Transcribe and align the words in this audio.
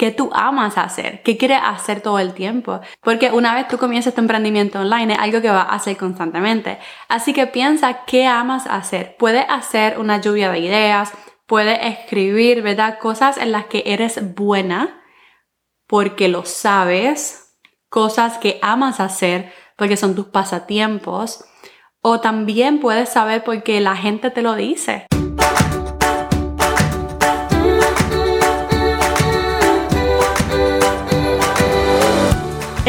qué 0.00 0.10
tú 0.10 0.30
amas 0.32 0.78
hacer, 0.78 1.22
qué 1.22 1.36
quieres 1.36 1.60
hacer 1.62 2.00
todo 2.00 2.18
el 2.18 2.32
tiempo. 2.32 2.80
Porque 3.02 3.32
una 3.32 3.54
vez 3.54 3.68
tú 3.68 3.76
comienzas 3.76 4.14
tu 4.14 4.22
emprendimiento 4.22 4.80
online 4.80 5.12
es 5.12 5.18
algo 5.18 5.42
que 5.42 5.50
vas 5.50 5.66
a 5.68 5.74
hacer 5.74 5.98
constantemente. 5.98 6.78
Así 7.06 7.34
que 7.34 7.46
piensa 7.46 8.06
qué 8.06 8.24
amas 8.24 8.66
hacer. 8.66 9.14
Puedes 9.18 9.44
hacer 9.46 9.98
una 9.98 10.18
lluvia 10.18 10.50
de 10.50 10.60
ideas, 10.60 11.12
puedes 11.44 11.78
escribir, 11.82 12.62
¿verdad? 12.62 12.98
Cosas 12.98 13.36
en 13.36 13.52
las 13.52 13.66
que 13.66 13.82
eres 13.84 14.34
buena 14.34 15.02
porque 15.86 16.28
lo 16.28 16.46
sabes, 16.46 17.58
cosas 17.90 18.38
que 18.38 18.58
amas 18.62 19.00
hacer 19.00 19.52
porque 19.76 19.98
son 19.98 20.14
tus 20.14 20.28
pasatiempos. 20.28 21.44
O 22.00 22.22
también 22.22 22.80
puedes 22.80 23.10
saber 23.10 23.44
porque 23.44 23.82
la 23.82 23.96
gente 23.96 24.30
te 24.30 24.40
lo 24.40 24.54
dice. 24.54 25.08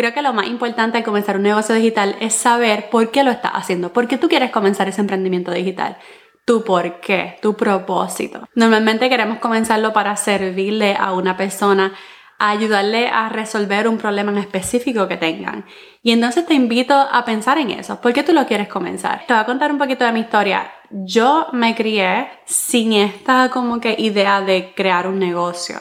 Creo 0.00 0.14
que 0.14 0.22
lo 0.22 0.32
más 0.32 0.46
importante 0.46 0.96
al 0.96 1.04
comenzar 1.04 1.36
un 1.36 1.42
negocio 1.42 1.74
digital 1.74 2.16
es 2.20 2.32
saber 2.32 2.88
por 2.88 3.10
qué 3.10 3.22
lo 3.22 3.30
estás 3.30 3.52
haciendo, 3.52 3.92
por 3.92 4.08
qué 4.08 4.16
tú 4.16 4.30
quieres 4.30 4.50
comenzar 4.50 4.88
ese 4.88 5.02
emprendimiento 5.02 5.52
digital. 5.52 5.98
Tu 6.46 6.64
por 6.64 7.00
qué, 7.00 7.36
tu 7.42 7.54
propósito. 7.54 8.48
Normalmente 8.54 9.10
queremos 9.10 9.40
comenzarlo 9.40 9.92
para 9.92 10.16
servirle 10.16 10.96
a 10.98 11.12
una 11.12 11.36
persona, 11.36 11.92
ayudarle 12.38 13.08
a 13.08 13.28
resolver 13.28 13.86
un 13.86 13.98
problema 13.98 14.32
en 14.32 14.38
específico 14.38 15.06
que 15.06 15.18
tengan. 15.18 15.66
Y 16.02 16.12
entonces 16.12 16.46
te 16.46 16.54
invito 16.54 16.94
a 16.94 17.22
pensar 17.26 17.58
en 17.58 17.70
eso. 17.70 18.00
¿Por 18.00 18.14
qué 18.14 18.22
tú 18.22 18.32
lo 18.32 18.46
quieres 18.46 18.68
comenzar? 18.68 19.26
Te 19.26 19.34
voy 19.34 19.42
a 19.42 19.44
contar 19.44 19.70
un 19.70 19.76
poquito 19.76 20.06
de 20.06 20.12
mi 20.12 20.20
historia. 20.20 20.72
Yo 20.88 21.48
me 21.52 21.74
crié 21.74 22.26
sin 22.46 22.94
esta 22.94 23.50
como 23.50 23.80
que 23.80 23.96
idea 23.98 24.40
de 24.40 24.72
crear 24.74 25.06
un 25.06 25.18
negocio. 25.18 25.78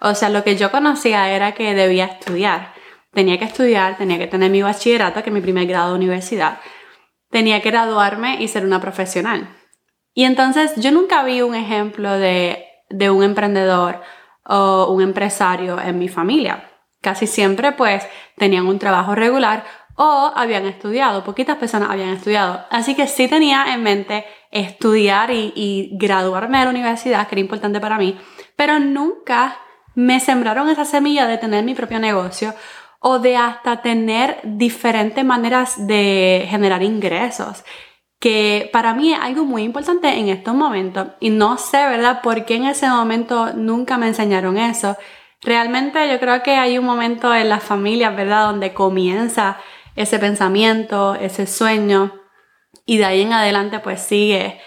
O 0.00 0.16
sea, 0.16 0.30
lo 0.30 0.42
que 0.42 0.56
yo 0.56 0.72
conocía 0.72 1.30
era 1.30 1.52
que 1.52 1.74
debía 1.74 2.06
estudiar 2.06 2.71
tenía 3.12 3.38
que 3.38 3.44
estudiar, 3.44 3.96
tenía 3.96 4.18
que 4.18 4.26
tener 4.26 4.50
mi 4.50 4.62
bachillerato, 4.62 5.22
que 5.22 5.30
es 5.30 5.34
mi 5.34 5.40
primer 5.40 5.66
grado 5.66 5.90
de 5.90 5.96
universidad, 5.96 6.58
tenía 7.30 7.60
que 7.62 7.70
graduarme 7.70 8.42
y 8.42 8.48
ser 8.48 8.64
una 8.64 8.80
profesional. 8.80 9.48
Y 10.14 10.24
entonces 10.24 10.74
yo 10.76 10.90
nunca 10.90 11.22
vi 11.22 11.40
un 11.40 11.54
ejemplo 11.54 12.18
de, 12.18 12.64
de 12.90 13.10
un 13.10 13.22
emprendedor 13.22 14.02
o 14.44 14.92
un 14.92 15.02
empresario 15.02 15.80
en 15.80 15.98
mi 15.98 16.08
familia. 16.08 16.68
Casi 17.00 17.26
siempre 17.26 17.72
pues 17.72 18.06
tenían 18.36 18.66
un 18.66 18.78
trabajo 18.78 19.14
regular 19.14 19.64
o 19.94 20.32
habían 20.34 20.66
estudiado, 20.66 21.24
poquitas 21.24 21.56
personas 21.56 21.90
habían 21.90 22.10
estudiado. 22.10 22.64
Así 22.70 22.94
que 22.94 23.06
sí 23.06 23.28
tenía 23.28 23.74
en 23.74 23.82
mente 23.82 24.24
estudiar 24.50 25.30
y, 25.30 25.52
y, 25.54 25.90
graduarme 25.92 26.58
de 26.58 26.64
la 26.64 26.70
universidad, 26.70 27.26
que 27.26 27.34
era 27.34 27.40
importante 27.40 27.80
para 27.80 27.98
mí, 27.98 28.18
pero 28.56 28.78
nunca 28.78 29.58
me 29.94 30.20
sembraron 30.20 30.68
esa 30.70 30.84
semilla 30.84 31.26
de 31.26 31.38
tener 31.38 31.64
mi 31.64 31.74
propio 31.74 31.98
negocio 31.98 32.54
o 33.02 33.18
de 33.18 33.36
hasta 33.36 33.82
tener 33.82 34.38
diferentes 34.44 35.24
maneras 35.24 35.86
de 35.86 36.46
generar 36.48 36.82
ingresos, 36.84 37.64
que 38.20 38.70
para 38.72 38.94
mí 38.94 39.12
es 39.12 39.18
algo 39.20 39.44
muy 39.44 39.64
importante 39.64 40.08
en 40.08 40.28
estos 40.28 40.54
momentos 40.54 41.08
y 41.18 41.30
no 41.30 41.58
sé, 41.58 41.78
¿verdad?, 41.88 42.22
por 42.22 42.44
qué 42.44 42.54
en 42.54 42.66
ese 42.66 42.88
momento 42.88 43.52
nunca 43.54 43.98
me 43.98 44.06
enseñaron 44.06 44.56
eso. 44.56 44.96
Realmente 45.40 46.08
yo 46.08 46.20
creo 46.20 46.44
que 46.44 46.52
hay 46.52 46.78
un 46.78 46.84
momento 46.84 47.34
en 47.34 47.48
las 47.48 47.64
familias, 47.64 48.14
¿verdad?, 48.14 48.46
donde 48.46 48.72
comienza 48.72 49.58
ese 49.96 50.20
pensamiento, 50.20 51.16
ese 51.16 51.48
sueño 51.48 52.12
y 52.86 52.98
de 52.98 53.04
ahí 53.04 53.22
en 53.22 53.32
adelante 53.32 53.80
pues 53.80 54.00
sigue 54.00 54.60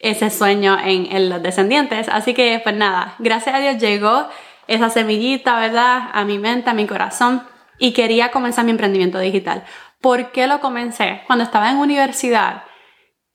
ese 0.00 0.28
sueño 0.30 0.76
en, 0.82 1.30
los 1.30 1.40
descendientes. 1.40 2.08
Así 2.08 2.34
que 2.34 2.60
pues 2.64 2.74
nada, 2.74 3.14
gracias 3.20 3.54
a 3.54 3.60
Dios 3.60 3.78
llegó 3.78 4.26
esa 4.66 4.90
semillita, 4.90 5.60
¿verdad?, 5.60 6.10
a 6.12 6.24
mi 6.24 6.38
mente, 6.40 6.70
a 6.70 6.74
mi 6.74 6.86
corazón 6.88 7.49
y 7.80 7.92
quería 7.92 8.30
comenzar 8.30 8.64
mi 8.64 8.70
emprendimiento 8.70 9.18
digital. 9.18 9.64
¿Por 10.00 10.30
qué 10.30 10.46
lo 10.46 10.60
comencé? 10.60 11.22
Cuando 11.26 11.44
estaba 11.44 11.70
en 11.70 11.78
universidad, 11.78 12.62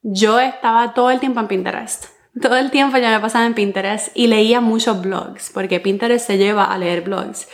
yo 0.02 0.40
estaba 0.40 0.94
todo 0.94 1.12
el 1.12 1.20
tiempo 1.20 1.42
en 1.42 1.48
Pinterest. 1.48 2.06
Todo 2.42 2.58
el 2.58 2.70
tiempo 2.72 2.98
yo 2.98 3.10
me 3.10 3.20
pasaba 3.20 3.46
en 3.46 3.54
Pinterest 3.54 4.16
y 4.16 4.28
leía 4.28 4.62
muchos 4.62 5.02
blogs, 5.02 5.52
porque 5.54 5.80
Pinterest 5.80 6.28
se 6.28 6.38
lleva 6.38 6.66
a 6.66 6.78
leer 6.78 7.02
blogs. 7.02 7.50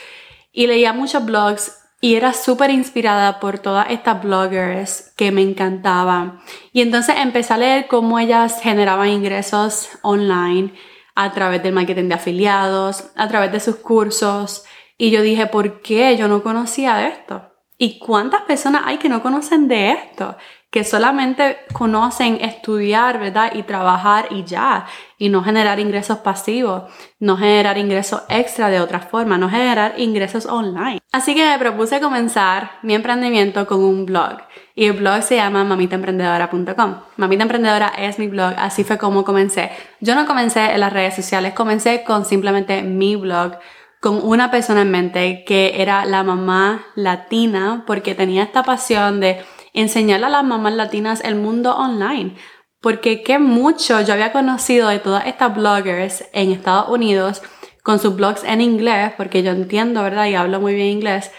Y 0.51 0.67
leía 0.67 0.91
muchos 0.91 1.25
blogs 1.25 1.77
y 2.01 2.15
era 2.15 2.33
súper 2.33 2.71
inspirada 2.71 3.39
por 3.39 3.59
todas 3.59 3.89
estas 3.89 4.23
bloggers 4.23 5.13
que 5.15 5.31
me 5.31 5.41
encantaban. 5.41 6.39
Y 6.73 6.81
entonces 6.81 7.15
empecé 7.19 7.53
a 7.53 7.57
leer 7.57 7.87
cómo 7.87 8.19
ellas 8.19 8.59
generaban 8.61 9.09
ingresos 9.09 9.89
online 10.01 10.73
a 11.15 11.31
través 11.31 11.61
del 11.61 11.73
marketing 11.73 12.09
de 12.09 12.15
afiliados, 12.15 13.11
a 13.15 13.27
través 13.27 13.51
de 13.51 13.59
sus 13.59 13.75
cursos, 13.75 14.65
y 15.01 15.09
yo 15.09 15.23
dije, 15.23 15.47
¿por 15.47 15.81
qué 15.81 16.15
yo 16.15 16.27
no 16.27 16.43
conocía 16.43 16.93
de 16.97 17.07
esto? 17.07 17.41
¿Y 17.79 17.97
cuántas 17.97 18.41
personas 18.41 18.83
hay 18.85 18.99
que 18.99 19.09
no 19.09 19.23
conocen 19.23 19.67
de 19.67 19.93
esto? 19.93 20.37
Que 20.69 20.83
solamente 20.83 21.57
conocen 21.73 22.37
estudiar, 22.39 23.19
¿verdad? 23.19 23.51
Y 23.55 23.63
trabajar 23.63 24.27
y 24.29 24.43
ya. 24.43 24.85
Y 25.17 25.29
no 25.29 25.43
generar 25.43 25.79
ingresos 25.79 26.19
pasivos, 26.19 26.83
no 27.17 27.35
generar 27.35 27.79
ingresos 27.79 28.21
extra 28.29 28.69
de 28.69 28.79
otra 28.79 28.99
forma, 28.99 29.39
no 29.39 29.49
generar 29.49 29.95
ingresos 29.97 30.45
online. 30.45 30.99
Así 31.11 31.33
que 31.33 31.47
me 31.47 31.57
propuse 31.57 31.99
comenzar 31.99 32.73
mi 32.83 32.93
emprendimiento 32.93 33.65
con 33.65 33.83
un 33.83 34.05
blog. 34.05 34.37
Y 34.75 34.85
el 34.85 34.93
blog 34.93 35.23
se 35.23 35.37
llama 35.37 35.63
mamitaemprendedora.com. 35.63 36.95
Mamita 37.17 37.41
Emprendedora 37.41 37.91
es 37.97 38.19
mi 38.19 38.27
blog, 38.27 38.53
así 38.55 38.83
fue 38.83 38.99
como 38.99 39.23
comencé. 39.23 39.71
Yo 39.99 40.13
no 40.13 40.27
comencé 40.27 40.73
en 40.73 40.79
las 40.79 40.93
redes 40.93 41.15
sociales, 41.15 41.53
comencé 41.53 42.03
con 42.03 42.23
simplemente 42.23 42.83
mi 42.83 43.15
blog 43.15 43.53
con 44.01 44.19
una 44.23 44.49
persona 44.49 44.81
en 44.81 44.91
mente 44.91 45.43
que 45.45 45.81
era 45.81 46.05
la 46.05 46.23
mamá 46.23 46.87
latina 46.95 47.83
porque 47.85 48.15
tenía 48.15 48.43
esta 48.43 48.63
pasión 48.63 49.19
de 49.19 49.45
enseñarle 49.73 50.25
a 50.25 50.29
las 50.29 50.43
mamás 50.43 50.73
latinas 50.73 51.21
el 51.23 51.35
mundo 51.35 51.75
online. 51.77 52.35
Porque 52.81 53.21
qué 53.21 53.37
mucho 53.37 54.01
yo 54.01 54.13
había 54.13 54.31
conocido 54.31 54.89
de 54.89 54.97
todas 54.97 55.27
estas 55.27 55.55
bloggers 55.55 56.25
en 56.33 56.51
Estados 56.51 56.89
Unidos 56.89 57.43
con 57.83 57.99
sus 57.99 58.15
blogs 58.15 58.43
en 58.43 58.61
inglés, 58.61 59.13
porque 59.17 59.43
yo 59.43 59.51
entiendo, 59.51 60.01
¿verdad? 60.01 60.25
Y 60.25 60.35
hablo 60.35 60.59
muy 60.59 60.73
bien 60.73 60.87
inglés, 60.87 61.31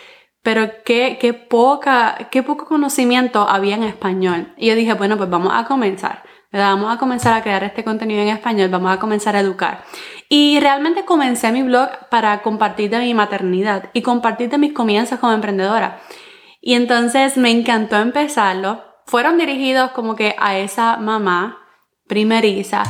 pero 0.43 0.71
qué, 0.84 1.19
qué, 1.21 1.34
poca, 1.34 2.29
qué 2.31 2.44
poco 2.44 2.67
conocimiento 2.67 3.49
había 3.49 3.75
en 3.75 3.83
español. 3.83 4.55
Y 4.56 4.69
yo 4.69 4.77
dije, 4.77 4.94
bueno, 4.94 5.17
pues 5.17 5.29
vamos 5.31 5.53
a 5.53 5.65
comenzar. 5.65 6.23
Vamos 6.52 6.94
a 6.94 6.98
comenzar 6.98 7.32
a 7.32 7.42
crear 7.42 7.64
este 7.64 7.82
contenido 7.82 8.20
en 8.20 8.28
español, 8.28 8.68
vamos 8.68 8.92
a 8.92 8.98
comenzar 8.98 9.34
a 9.36 9.40
educar. 9.40 9.84
Y 10.28 10.60
realmente 10.60 11.06
comencé 11.06 11.50
mi 11.50 11.62
blog 11.62 11.88
para 12.10 12.42
compartir 12.42 12.90
de 12.90 12.98
mi 12.98 13.14
maternidad 13.14 13.90
y 13.94 14.02
compartir 14.02 14.50
de 14.50 14.58
mis 14.58 14.74
comienzos 14.74 15.18
como 15.18 15.32
emprendedora. 15.32 16.00
Y 16.60 16.74
entonces 16.74 17.38
me 17.38 17.50
encantó 17.50 17.96
empezarlo. 17.96 18.84
Fueron 19.06 19.38
dirigidos 19.38 19.92
como 19.92 20.14
que 20.14 20.34
a 20.38 20.58
esa 20.58 20.98
mamá 20.98 21.58
primeriza 22.06 22.82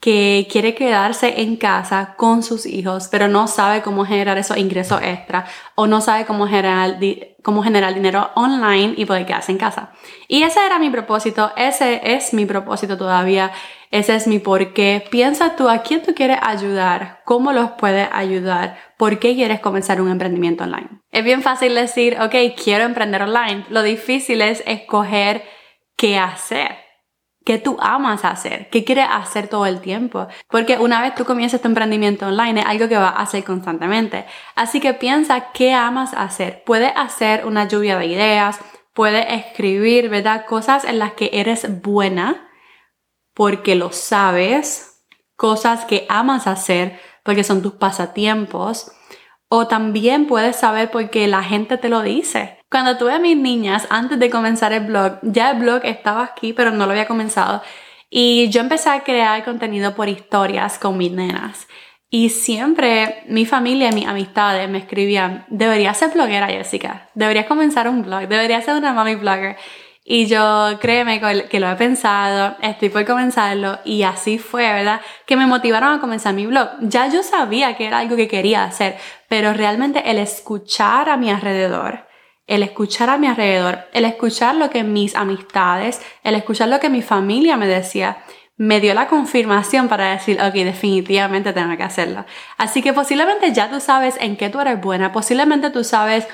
que 0.00 0.48
quiere 0.50 0.74
quedarse 0.74 1.42
en 1.42 1.56
casa 1.56 2.14
con 2.16 2.42
sus 2.42 2.64
hijos, 2.64 3.08
pero 3.10 3.28
no 3.28 3.46
sabe 3.46 3.82
cómo 3.82 4.06
generar 4.06 4.38
esos 4.38 4.56
ingresos 4.56 5.00
extra 5.02 5.44
o 5.74 5.86
no 5.86 6.00
sabe 6.00 6.24
cómo 6.24 6.46
generar, 6.46 6.98
cómo 7.42 7.62
generar 7.62 7.92
dinero 7.92 8.30
online 8.34 8.94
y 8.96 9.04
poder 9.04 9.26
quedarse 9.26 9.52
en 9.52 9.58
casa. 9.58 9.92
Y 10.26 10.42
ese 10.42 10.64
era 10.64 10.78
mi 10.78 10.88
propósito, 10.88 11.52
ese 11.54 12.00
es 12.02 12.32
mi 12.32 12.46
propósito 12.46 12.96
todavía, 12.96 13.52
ese 13.90 14.14
es 14.14 14.26
mi 14.26 14.38
porqué. 14.38 15.04
Piensa 15.10 15.54
tú 15.54 15.68
a 15.68 15.82
quién 15.82 16.02
tú 16.02 16.14
quieres 16.14 16.38
ayudar, 16.40 17.20
cómo 17.26 17.52
los 17.52 17.72
puedes 17.72 18.08
ayudar, 18.10 18.78
por 18.96 19.18
qué 19.18 19.34
quieres 19.34 19.60
comenzar 19.60 20.00
un 20.00 20.10
emprendimiento 20.10 20.64
online. 20.64 20.88
Es 21.12 21.24
bien 21.24 21.42
fácil 21.42 21.74
decir, 21.74 22.16
ok, 22.18 22.34
quiero 22.62 22.84
emprender 22.84 23.22
online. 23.22 23.66
Lo 23.68 23.82
difícil 23.82 24.40
es 24.40 24.62
escoger 24.66 25.44
qué 25.96 26.16
hacer 26.16 26.89
qué 27.44 27.58
tú 27.58 27.76
amas 27.80 28.24
hacer, 28.24 28.68
qué 28.70 28.84
quieres 28.84 29.06
hacer 29.10 29.48
todo 29.48 29.66
el 29.66 29.80
tiempo. 29.80 30.26
Porque 30.48 30.78
una 30.78 31.00
vez 31.00 31.14
tú 31.14 31.24
comienzas 31.24 31.60
tu 31.60 31.68
emprendimiento 31.68 32.26
online 32.26 32.60
es 32.60 32.66
algo 32.66 32.88
que 32.88 32.96
vas 32.96 33.14
a 33.14 33.22
hacer 33.22 33.44
constantemente. 33.44 34.26
Así 34.54 34.80
que 34.80 34.94
piensa 34.94 35.52
qué 35.52 35.72
amas 35.72 36.14
hacer. 36.14 36.62
Puedes 36.64 36.92
hacer 36.96 37.46
una 37.46 37.66
lluvia 37.66 37.98
de 37.98 38.06
ideas, 38.06 38.60
puedes 38.92 39.26
escribir, 39.28 40.08
¿verdad? 40.08 40.44
Cosas 40.46 40.84
en 40.84 40.98
las 40.98 41.12
que 41.12 41.30
eres 41.32 41.82
buena 41.82 42.48
porque 43.34 43.74
lo 43.74 43.92
sabes, 43.92 45.04
cosas 45.36 45.84
que 45.86 46.04
amas 46.08 46.46
hacer 46.46 47.00
porque 47.24 47.44
son 47.44 47.62
tus 47.62 47.72
pasatiempos. 47.72 48.92
O 49.48 49.66
también 49.66 50.26
puedes 50.26 50.56
saber 50.56 50.90
porque 50.90 51.26
la 51.26 51.42
gente 51.42 51.76
te 51.76 51.88
lo 51.88 52.02
dice. 52.02 52.59
Cuando 52.70 52.96
tuve 52.96 53.14
a 53.14 53.18
mis 53.18 53.36
niñas, 53.36 53.88
antes 53.90 54.20
de 54.20 54.30
comenzar 54.30 54.72
el 54.72 54.86
blog, 54.86 55.18
ya 55.22 55.50
el 55.50 55.58
blog 55.58 55.80
estaba 55.84 56.22
aquí, 56.22 56.52
pero 56.52 56.70
no 56.70 56.86
lo 56.86 56.92
había 56.92 57.08
comenzado. 57.08 57.62
Y 58.08 58.48
yo 58.50 58.60
empecé 58.60 58.90
a 58.90 59.02
crear 59.02 59.44
contenido 59.44 59.96
por 59.96 60.08
historias 60.08 60.78
con 60.78 60.96
mis 60.96 61.10
nenas. 61.10 61.66
Y 62.10 62.28
siempre 62.28 63.24
mi 63.26 63.44
familia 63.44 63.88
y 63.90 63.94
mis 63.94 64.06
amistades 64.06 64.68
me 64.68 64.78
escribían, 64.78 65.46
deberías 65.48 65.96
ser 65.96 66.10
bloguera, 66.10 66.46
Jessica. 66.46 67.08
Deberías 67.14 67.46
comenzar 67.46 67.88
un 67.88 68.02
blog. 68.02 68.28
Deberías 68.28 68.64
ser 68.64 68.76
una 68.76 68.92
mami 68.92 69.16
blogger. 69.16 69.56
Y 70.04 70.26
yo 70.26 70.78
créeme 70.80 71.20
que 71.48 71.58
lo 71.60 71.70
he 71.70 71.74
pensado, 71.74 72.56
estoy 72.62 72.88
por 72.88 73.04
comenzarlo 73.04 73.80
y 73.84 74.04
así 74.04 74.38
fue, 74.38 74.72
¿verdad? 74.72 75.00
Que 75.26 75.36
me 75.36 75.46
motivaron 75.46 75.92
a 75.94 76.00
comenzar 76.00 76.34
mi 76.34 76.46
blog. 76.46 76.68
Ya 76.82 77.08
yo 77.08 77.24
sabía 77.24 77.76
que 77.76 77.86
era 77.86 77.98
algo 77.98 78.14
que 78.14 78.28
quería 78.28 78.62
hacer, 78.62 78.96
pero 79.28 79.52
realmente 79.52 80.08
el 80.10 80.18
escuchar 80.18 81.08
a 81.08 81.16
mi 81.16 81.30
alrededor, 81.30 82.06
el 82.50 82.64
escuchar 82.64 83.08
a 83.10 83.16
mi 83.16 83.28
alrededor, 83.28 83.78
el 83.92 84.04
escuchar 84.04 84.56
lo 84.56 84.70
que 84.70 84.82
mis 84.82 85.14
amistades, 85.14 86.02
el 86.24 86.34
escuchar 86.34 86.68
lo 86.68 86.80
que 86.80 86.90
mi 86.90 87.00
familia 87.00 87.56
me 87.56 87.68
decía, 87.68 88.24
me 88.56 88.80
dio 88.80 88.92
la 88.92 89.06
confirmación 89.06 89.88
para 89.88 90.10
decir, 90.10 90.36
ok, 90.42 90.52
definitivamente 90.52 91.52
tengo 91.52 91.76
que 91.76 91.84
hacerlo. 91.84 92.26
Así 92.58 92.82
que 92.82 92.92
posiblemente 92.92 93.52
ya 93.52 93.70
tú 93.70 93.78
sabes 93.78 94.16
en 94.20 94.36
qué 94.36 94.50
tú 94.50 94.58
eres 94.58 94.80
buena, 94.80 95.12
posiblemente 95.12 95.70
tú 95.70 95.84
sabes 95.84 96.26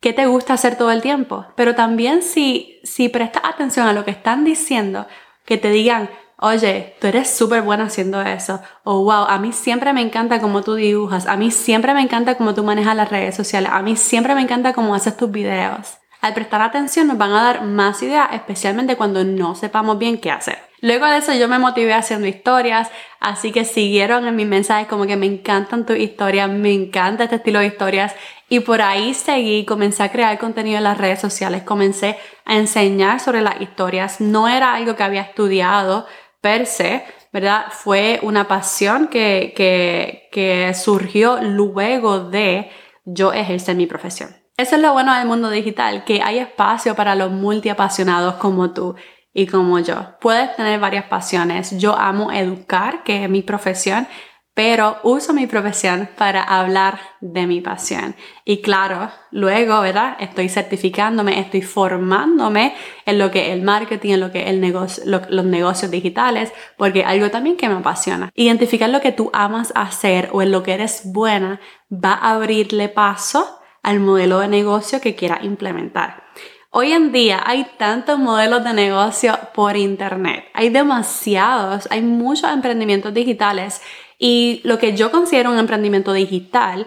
qué 0.00 0.12
te 0.12 0.26
gusta 0.26 0.54
hacer 0.54 0.76
todo 0.76 0.90
el 0.90 1.02
tiempo, 1.02 1.46
pero 1.54 1.76
también 1.76 2.22
si, 2.22 2.80
si 2.82 3.08
prestas 3.08 3.44
atención 3.44 3.86
a 3.86 3.92
lo 3.92 4.04
que 4.04 4.10
están 4.10 4.42
diciendo, 4.42 5.06
que 5.44 5.56
te 5.56 5.70
digan, 5.70 6.10
oye, 6.40 6.96
tú 7.00 7.06
eres 7.06 7.30
súper 7.30 7.62
buena 7.62 7.84
haciendo 7.84 8.20
eso, 8.22 8.60
o 8.84 9.04
wow, 9.04 9.24
a 9.28 9.38
mí 9.38 9.52
siempre 9.52 9.92
me 9.92 10.00
encanta 10.00 10.40
cómo 10.40 10.62
tú 10.62 10.74
dibujas, 10.74 11.26
a 11.26 11.36
mí 11.36 11.50
siempre 11.50 11.94
me 11.94 12.00
encanta 12.00 12.36
cómo 12.36 12.54
tú 12.54 12.64
manejas 12.64 12.96
las 12.96 13.10
redes 13.10 13.34
sociales, 13.34 13.70
a 13.72 13.82
mí 13.82 13.96
siempre 13.96 14.34
me 14.34 14.42
encanta 14.42 14.72
cómo 14.72 14.94
haces 14.94 15.16
tus 15.16 15.30
videos. 15.30 15.98
Al 16.22 16.34
prestar 16.34 16.60
atención 16.60 17.06
nos 17.06 17.16
van 17.16 17.32
a 17.32 17.42
dar 17.42 17.64
más 17.64 18.02
ideas, 18.02 18.28
especialmente 18.32 18.96
cuando 18.96 19.24
no 19.24 19.54
sepamos 19.54 19.98
bien 19.98 20.18
qué 20.18 20.30
hacer. 20.30 20.58
Luego 20.82 21.06
de 21.06 21.18
eso 21.18 21.34
yo 21.34 21.46
me 21.48 21.58
motivé 21.58 21.92
haciendo 21.92 22.26
historias, 22.26 22.90
así 23.20 23.52
que 23.52 23.64
siguieron 23.64 24.26
en 24.26 24.36
mis 24.36 24.46
mensajes 24.46 24.86
como 24.86 25.06
que 25.06 25.16
me 25.16 25.26
encantan 25.26 25.84
tus 25.84 25.98
historias, 25.98 26.48
me 26.48 26.72
encanta 26.72 27.24
este 27.24 27.36
estilo 27.36 27.58
de 27.60 27.66
historias. 27.66 28.14
Y 28.48 28.60
por 28.60 28.80
ahí 28.80 29.14
seguí, 29.14 29.64
comencé 29.64 30.02
a 30.02 30.10
crear 30.10 30.38
contenido 30.38 30.78
en 30.78 30.84
las 30.84 30.98
redes 30.98 31.20
sociales, 31.20 31.62
comencé 31.62 32.18
a 32.46 32.56
enseñar 32.56 33.20
sobre 33.20 33.42
las 33.42 33.60
historias, 33.60 34.20
no 34.20 34.48
era 34.48 34.74
algo 34.74 34.96
que 34.96 35.02
había 35.02 35.22
estudiado 35.22 36.06
per 36.40 36.66
se, 36.66 37.04
¿verdad? 37.32 37.66
Fue 37.70 38.18
una 38.22 38.48
pasión 38.48 39.08
que, 39.08 39.52
que, 39.56 40.28
que 40.32 40.72
surgió 40.74 41.38
luego 41.42 42.20
de 42.20 42.70
yo 43.04 43.32
ejercer 43.32 43.76
mi 43.76 43.86
profesión. 43.86 44.36
Eso 44.56 44.76
es 44.76 44.82
lo 44.82 44.92
bueno 44.92 45.14
del 45.14 45.26
mundo 45.26 45.48
digital, 45.48 46.04
que 46.04 46.20
hay 46.22 46.38
espacio 46.38 46.94
para 46.94 47.14
los 47.14 47.30
multiapasionados 47.30 48.34
como 48.34 48.72
tú 48.72 48.94
y 49.32 49.46
como 49.46 49.78
yo. 49.78 50.18
Puedes 50.20 50.54
tener 50.56 50.78
varias 50.80 51.04
pasiones. 51.04 51.78
Yo 51.78 51.96
amo 51.96 52.30
educar, 52.30 53.02
que 53.02 53.24
es 53.24 53.30
mi 53.30 53.42
profesión, 53.42 54.06
pero 54.54 54.98
uso 55.04 55.32
mi 55.32 55.46
profesión 55.46 56.08
para 56.18 56.42
hablar 56.42 56.98
de 57.20 57.46
mi 57.46 57.60
pasión. 57.60 58.16
Y 58.44 58.60
claro, 58.60 59.10
luego, 59.30 59.80
¿verdad? 59.80 60.16
Estoy 60.18 60.48
certificándome, 60.48 61.38
estoy 61.38 61.62
formándome 61.62 62.74
en 63.06 63.18
lo 63.18 63.30
que 63.30 63.46
es 63.46 63.52
el 63.52 63.62
marketing, 63.62 64.14
en 64.14 64.20
lo 64.20 64.32
que 64.32 64.42
es 64.42 64.48
el 64.48 64.60
negocio, 64.60 65.04
los 65.06 65.44
negocios 65.44 65.90
digitales, 65.90 66.52
porque 66.76 67.04
algo 67.04 67.30
también 67.30 67.56
que 67.56 67.68
me 67.68 67.76
apasiona. 67.76 68.30
Identificar 68.34 68.90
lo 68.90 69.00
que 69.00 69.12
tú 69.12 69.30
amas 69.32 69.72
hacer 69.74 70.28
o 70.32 70.42
en 70.42 70.50
lo 70.50 70.62
que 70.62 70.74
eres 70.74 71.02
buena 71.04 71.60
va 71.92 72.14
a 72.14 72.32
abrirle 72.32 72.88
paso 72.88 73.60
al 73.82 74.00
modelo 74.00 74.40
de 74.40 74.48
negocio 74.48 75.00
que 75.00 75.14
quieras 75.14 75.44
implementar. 75.44 76.24
Hoy 76.72 76.92
en 76.92 77.10
día 77.10 77.42
hay 77.44 77.66
tantos 77.78 78.18
modelos 78.18 78.62
de 78.62 78.72
negocio 78.72 79.36
por 79.54 79.76
internet, 79.76 80.44
hay 80.54 80.68
demasiados, 80.68 81.88
hay 81.90 82.00
muchos 82.00 82.48
emprendimientos 82.52 83.12
digitales 83.12 83.80
y 84.20 84.60
lo 84.64 84.78
que 84.78 84.94
yo 84.94 85.10
considero 85.10 85.50
un 85.50 85.58
emprendimiento 85.58 86.12
digital 86.12 86.86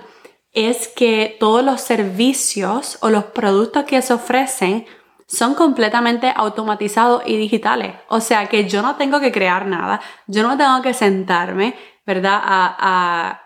es 0.53 0.87
que 0.87 1.35
todos 1.39 1.65
los 1.65 1.81
servicios 1.81 2.99
o 3.01 3.09
los 3.09 3.23
productos 3.25 3.85
que 3.85 4.03
se 4.03 4.13
ofrecen 4.13 4.85
son 5.27 5.55
completamente 5.55 6.31
automatizados 6.35 7.23
y 7.25 7.35
digitales. 7.37 7.95
O 8.07 8.21
sea 8.21 8.45
que 8.45 8.69
yo 8.69 8.83
no 8.83 8.97
tengo 8.97 9.19
que 9.19 9.31
crear 9.31 9.65
nada, 9.65 9.99
yo 10.27 10.43
no 10.43 10.55
tengo 10.55 10.83
que 10.83 10.93
sentarme, 10.93 11.75
¿verdad? 12.05 13.39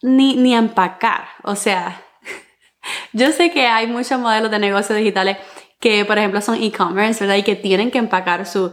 Ni, 0.00 0.36
ni 0.36 0.54
empacar. 0.54 1.28
O 1.42 1.56
sea, 1.56 2.02
yo 3.12 3.32
sé 3.32 3.50
que 3.50 3.66
hay 3.66 3.86
muchos 3.86 4.18
modelos 4.18 4.50
de 4.50 4.58
negocios 4.58 4.96
digitales 4.96 5.36
que 5.78 6.06
por 6.06 6.16
ejemplo 6.16 6.40
son 6.40 6.62
e-commerce, 6.62 7.22
¿verdad? 7.22 7.36
Y 7.36 7.42
que 7.42 7.56
tienen 7.56 7.90
que 7.90 7.98
empacar 7.98 8.46
sus 8.46 8.72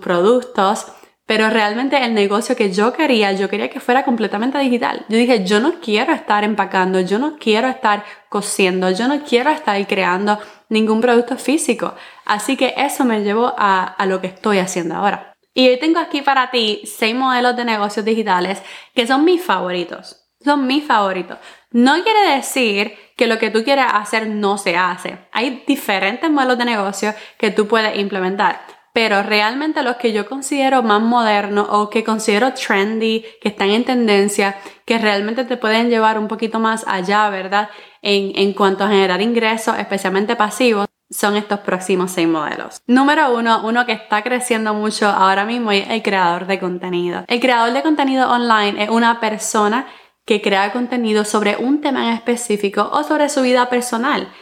productos. 0.00 0.86
Pero 1.26 1.48
realmente 1.48 1.96
el 2.04 2.12
negocio 2.12 2.54
que 2.54 2.70
yo 2.70 2.92
quería, 2.92 3.32
yo 3.32 3.48
quería 3.48 3.70
que 3.70 3.80
fuera 3.80 4.04
completamente 4.04 4.58
digital. 4.58 5.06
Yo 5.08 5.16
dije, 5.16 5.44
yo 5.44 5.58
no 5.58 5.80
quiero 5.80 6.12
estar 6.12 6.44
empacando, 6.44 7.00
yo 7.00 7.18
no 7.18 7.38
quiero 7.38 7.68
estar 7.68 8.04
cosiendo, 8.28 8.90
yo 8.90 9.08
no 9.08 9.22
quiero 9.22 9.50
estar 9.50 9.86
creando 9.86 10.38
ningún 10.68 11.00
producto 11.00 11.38
físico. 11.38 11.94
Así 12.26 12.56
que 12.56 12.74
eso 12.76 13.06
me 13.06 13.22
llevó 13.22 13.54
a, 13.56 13.96
lo 14.06 14.20
que 14.20 14.26
estoy 14.26 14.58
haciendo 14.58 14.96
ahora. 14.96 15.34
Y 15.54 15.68
hoy 15.68 15.78
tengo 15.78 15.98
aquí 15.98 16.20
para 16.20 16.50
ti 16.50 16.82
seis 16.84 17.14
modelos 17.14 17.56
de 17.56 17.64
negocios 17.64 18.04
digitales 18.04 18.60
que 18.94 19.06
son 19.06 19.24
mis 19.24 19.42
favoritos. 19.42 20.20
Son 20.44 20.66
mis 20.66 20.84
favoritos. 20.84 21.38
No 21.70 22.02
quiere 22.02 22.34
decir 22.36 22.94
que 23.16 23.26
lo 23.26 23.38
que 23.38 23.50
tú 23.50 23.64
quieres 23.64 23.86
hacer 23.90 24.26
no 24.26 24.58
se 24.58 24.76
hace. 24.76 25.16
Hay 25.32 25.64
diferentes 25.66 26.30
modelos 26.30 26.58
de 26.58 26.66
negocio 26.66 27.14
que 27.38 27.50
tú 27.50 27.66
puedes 27.66 27.96
implementar, 27.98 28.60
pero 28.94 29.24
realmente 29.24 29.82
los 29.82 29.96
que 29.96 30.12
yo 30.12 30.24
considero 30.24 30.84
más 30.84 31.02
modernos 31.02 31.66
o 31.68 31.90
que 31.90 32.04
considero 32.04 32.54
trendy, 32.54 33.24
que 33.40 33.48
están 33.48 33.70
en 33.70 33.84
tendencia, 33.84 34.56
que 34.86 34.98
realmente 34.98 35.44
te 35.44 35.56
pueden 35.56 35.90
llevar 35.90 36.16
un 36.16 36.28
poquito 36.28 36.60
más 36.60 36.84
allá, 36.86 37.28
¿verdad? 37.28 37.70
En, 38.02 38.30
en 38.36 38.52
cuanto 38.52 38.84
a 38.84 38.88
generar 38.88 39.20
ingresos, 39.20 39.76
especialmente 39.76 40.36
pasivos, 40.36 40.86
son 41.10 41.34
estos 41.34 41.58
próximos 41.60 42.12
seis 42.12 42.28
modelos. 42.28 42.82
Número 42.86 43.34
uno, 43.34 43.62
uno 43.66 43.84
que 43.84 43.92
está 43.92 44.22
creciendo 44.22 44.74
mucho 44.74 45.08
ahora 45.08 45.44
mismo 45.44 45.72
es 45.72 45.90
el 45.90 46.00
creador 46.00 46.46
de 46.46 46.60
contenido. 46.60 47.24
El 47.26 47.40
creador 47.40 47.72
de 47.72 47.82
contenido 47.82 48.30
online 48.30 48.84
es 48.84 48.90
una 48.90 49.18
persona 49.18 49.88
que 50.24 50.40
crea 50.40 50.72
contenido 50.72 51.24
sobre 51.24 51.56
un 51.56 51.80
tema 51.80 52.06
en 52.06 52.14
específico 52.14 52.88
o 52.92 53.02
sobre 53.02 53.28
su 53.28 53.42
vida 53.42 53.68
personal 53.68 54.32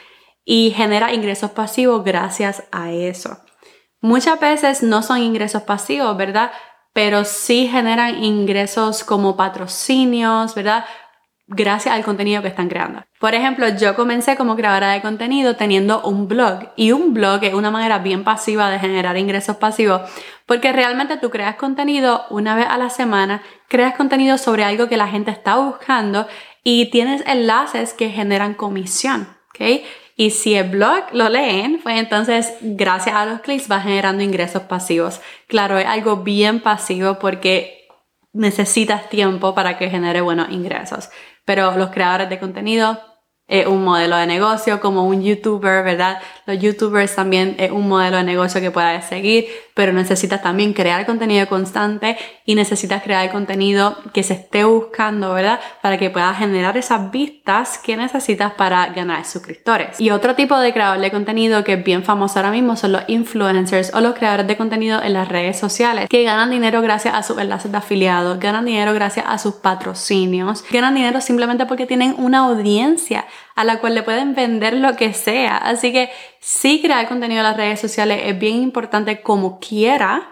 y 0.44 0.72
genera 0.76 1.14
ingresos 1.14 1.52
pasivos 1.52 2.04
gracias 2.04 2.64
a 2.70 2.90
eso. 2.90 3.38
Muchas 4.02 4.38
veces 4.38 4.82
no 4.82 5.02
son 5.02 5.18
ingresos 5.18 5.62
pasivos, 5.62 6.14
¿verdad? 6.16 6.52
Pero 6.92 7.24
sí 7.24 7.68
generan 7.68 8.22
ingresos 8.22 9.02
como 9.02 9.36
patrocinios, 9.36 10.54
¿verdad? 10.54 10.84
gracias 11.54 11.94
al 11.94 12.04
contenido 12.04 12.42
que 12.42 12.48
están 12.48 12.68
creando. 12.68 13.02
Por 13.20 13.34
ejemplo, 13.34 13.68
yo 13.68 13.94
comencé 13.94 14.36
como 14.36 14.56
creadora 14.56 14.92
de 14.92 15.02
contenido 15.02 15.56
teniendo 15.56 16.02
un 16.02 16.28
blog 16.28 16.70
y 16.76 16.92
un 16.92 17.14
blog 17.14 17.44
es 17.44 17.54
una 17.54 17.70
manera 17.70 17.98
bien 17.98 18.24
pasiva 18.24 18.70
de 18.70 18.78
generar 18.78 19.16
ingresos 19.16 19.56
pasivos 19.56 20.02
porque 20.46 20.72
realmente 20.72 21.16
tú 21.16 21.30
creas 21.30 21.56
contenido 21.56 22.24
una 22.30 22.56
vez 22.56 22.66
a 22.68 22.78
la 22.78 22.90
semana, 22.90 23.42
creas 23.68 23.94
contenido 23.94 24.38
sobre 24.38 24.64
algo 24.64 24.88
que 24.88 24.96
la 24.96 25.08
gente 25.08 25.30
está 25.30 25.56
buscando 25.56 26.26
y 26.64 26.90
tienes 26.90 27.22
enlaces 27.26 27.92
que 27.92 28.10
generan 28.10 28.54
comisión, 28.54 29.28
¿ok? 29.50 29.82
Y 30.16 30.30
si 30.30 30.54
el 30.54 30.70
blog 30.70 31.04
lo 31.12 31.28
leen, 31.28 31.80
pues 31.82 31.98
entonces 31.98 32.54
gracias 32.60 33.16
a 33.16 33.26
los 33.26 33.40
clics 33.40 33.70
va 33.70 33.80
generando 33.80 34.22
ingresos 34.22 34.62
pasivos. 34.62 35.20
Claro, 35.46 35.78
es 35.78 35.86
algo 35.86 36.18
bien 36.18 36.60
pasivo 36.60 37.18
porque 37.18 37.88
necesitas 38.32 39.08
tiempo 39.08 39.54
para 39.54 39.78
que 39.78 39.90
genere 39.90 40.20
buenos 40.20 40.50
ingresos 40.50 41.10
pero 41.44 41.76
los 41.76 41.90
creadores 41.90 42.28
de 42.28 42.38
contenido 42.38 43.00
es 43.48 43.66
un 43.66 43.84
modelo 43.84 44.16
de 44.16 44.26
negocio, 44.26 44.80
como 44.80 45.04
un 45.04 45.22
youtuber, 45.22 45.84
¿verdad? 45.84 46.20
Los 46.46 46.58
youtubers 46.58 47.14
también 47.14 47.54
es 47.58 47.70
un 47.70 47.88
modelo 47.88 48.16
de 48.16 48.24
negocio 48.24 48.60
que 48.60 48.70
puedes 48.70 49.04
seguir, 49.04 49.46
pero 49.74 49.92
necesitas 49.92 50.42
también 50.42 50.72
crear 50.72 51.04
contenido 51.04 51.46
constante 51.48 52.16
y 52.46 52.54
necesitas 52.54 53.02
crear 53.02 53.30
contenido 53.30 53.96
que 54.14 54.22
se 54.22 54.34
esté 54.34 54.64
buscando, 54.64 55.34
¿verdad? 55.34 55.60
Para 55.82 55.98
que 55.98 56.08
puedas 56.08 56.38
generar 56.38 56.76
esas 56.76 57.10
vistas 57.10 57.78
que 57.78 57.96
necesitas 57.96 58.52
para 58.54 58.86
ganar 58.86 59.24
suscriptores. 59.24 60.00
Y 60.00 60.10
otro 60.10 60.34
tipo 60.34 60.58
de 60.58 60.72
creador 60.72 61.00
de 61.00 61.10
contenido 61.10 61.64
que 61.64 61.74
es 61.74 61.84
bien 61.84 62.04
famoso 62.04 62.38
ahora 62.38 62.52
mismo 62.52 62.76
son 62.76 62.92
los 62.92 63.02
influencers 63.08 63.92
o 63.92 64.00
los 64.00 64.14
creadores 64.14 64.46
de 64.46 64.56
contenido 64.56 65.02
en 65.02 65.12
las 65.12 65.28
redes 65.28 65.58
sociales, 65.58 66.08
que 66.08 66.22
ganan 66.22 66.50
dinero 66.50 66.80
gracias 66.80 67.14
a 67.14 67.22
sus 67.22 67.38
enlaces 67.38 67.70
de 67.70 67.78
afiliados, 67.78 68.38
ganan 68.38 68.64
dinero 68.64 68.94
gracias 68.94 69.26
a 69.28 69.36
sus 69.38 69.56
patrocinios, 69.56 70.64
ganan 70.70 70.94
dinero 70.94 71.20
simplemente 71.20 71.66
porque 71.66 71.86
tienen 71.86 72.14
una 72.18 72.38
audiencia 72.38 73.26
a 73.54 73.64
la 73.64 73.78
cual 73.78 73.94
le 73.94 74.02
pueden 74.02 74.34
vender 74.34 74.74
lo 74.74 74.96
que 74.96 75.12
sea. 75.12 75.56
Así 75.56 75.92
que 75.92 76.10
sí 76.40 76.80
crear 76.80 77.08
contenido 77.08 77.40
en 77.40 77.46
las 77.46 77.56
redes 77.56 77.80
sociales 77.80 78.22
es 78.24 78.38
bien 78.38 78.56
importante 78.56 79.22
como 79.22 79.58
quiera, 79.58 80.28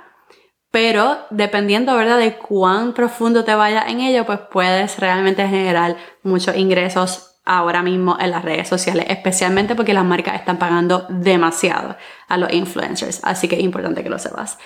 pero 0.71 1.19
dependiendo, 1.31 1.97
¿verdad?, 1.97 2.19
de 2.19 2.37
cuán 2.37 2.95
profundo 2.95 3.45
te 3.45 3.55
vayas 3.55 3.89
en 3.89 4.01
ello, 4.01 4.25
pues 4.25 4.39
puedes 4.51 4.99
realmente 4.99 5.47
generar 5.49 5.97
muchos 6.23 6.57
ingresos 6.57 7.31
ahora 7.45 7.83
mismo 7.83 8.17
en 8.21 8.31
las 8.31 8.45
redes 8.45 8.69
sociales, 8.69 9.07
especialmente 9.09 9.75
porque 9.75 9.95
las 9.95 10.05
marcas 10.05 10.37
están 10.37 10.59
pagando 10.59 11.07
demasiado 11.09 11.97
a 12.29 12.37
los 12.37 12.53
influencers, 12.53 13.21
así 13.25 13.49
que 13.49 13.57
es 13.57 13.63
importante 13.63 14.03
que 14.05 14.11
lo 14.11 14.19
sepas. 14.19 14.59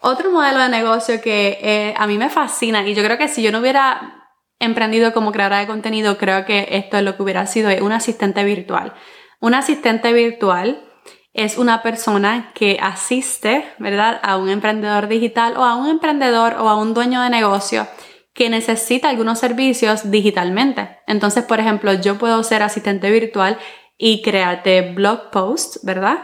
Otro 0.00 0.30
modelo 0.30 0.60
de 0.60 0.70
negocio 0.70 1.20
que 1.20 1.58
eh, 1.60 1.94
a 1.96 2.06
mí 2.06 2.16
me 2.16 2.30
fascina 2.30 2.86
y 2.86 2.94
yo 2.94 3.04
creo 3.04 3.18
que 3.18 3.28
si 3.28 3.42
yo 3.42 3.52
no 3.52 3.58
hubiera 3.58 4.19
emprendido 4.60 5.12
como 5.12 5.32
creadora 5.32 5.58
de 5.58 5.66
contenido, 5.66 6.18
creo 6.18 6.44
que 6.44 6.68
esto 6.70 6.98
es 6.98 7.02
lo 7.02 7.16
que 7.16 7.22
hubiera 7.22 7.46
sido 7.46 7.70
un 7.84 7.92
asistente 7.92 8.44
virtual. 8.44 8.94
Un 9.40 9.54
asistente 9.54 10.12
virtual 10.12 10.84
es 11.32 11.58
una 11.58 11.82
persona 11.82 12.52
que 12.54 12.78
asiste, 12.80 13.64
¿verdad?, 13.78 14.20
a 14.22 14.36
un 14.36 14.48
emprendedor 14.48 15.08
digital 15.08 15.56
o 15.56 15.64
a 15.64 15.76
un 15.76 15.88
emprendedor 15.88 16.54
o 16.54 16.68
a 16.68 16.76
un 16.76 16.94
dueño 16.94 17.22
de 17.22 17.30
negocio 17.30 17.88
que 18.34 18.50
necesita 18.50 19.08
algunos 19.08 19.38
servicios 19.38 20.10
digitalmente. 20.10 20.98
Entonces, 21.06 21.44
por 21.44 21.58
ejemplo, 21.58 21.92
yo 21.94 22.18
puedo 22.18 22.42
ser 22.42 22.62
asistente 22.62 23.10
virtual 23.10 23.58
y 23.96 24.22
crearte 24.22 24.92
blog 24.92 25.30
posts, 25.30 25.80
¿verdad? 25.84 26.18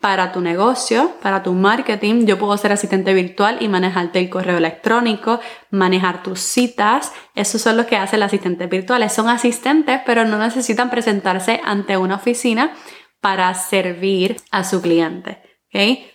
Para 0.00 0.30
tu 0.30 0.40
negocio, 0.40 1.12
para 1.20 1.42
tu 1.42 1.52
marketing, 1.54 2.24
yo 2.24 2.38
puedo 2.38 2.56
ser 2.56 2.70
asistente 2.70 3.14
virtual 3.14 3.58
y 3.60 3.66
manejarte 3.66 4.20
el 4.20 4.30
correo 4.30 4.58
electrónico, 4.58 5.40
manejar 5.70 6.22
tus 6.22 6.40
citas. 6.40 7.12
Eso 7.34 7.58
son 7.58 7.76
lo 7.76 7.86
que 7.86 7.96
hace 7.96 8.14
el 8.14 8.22
asistente 8.22 8.66
virtual. 8.66 9.08
Son 9.10 9.28
asistentes, 9.28 10.00
pero 10.06 10.24
no 10.24 10.38
necesitan 10.38 10.88
presentarse 10.88 11.60
ante 11.64 11.96
una 11.96 12.14
oficina 12.14 12.74
para 13.20 13.52
servir 13.54 14.36
a 14.52 14.62
su 14.62 14.80
cliente. 14.80 15.42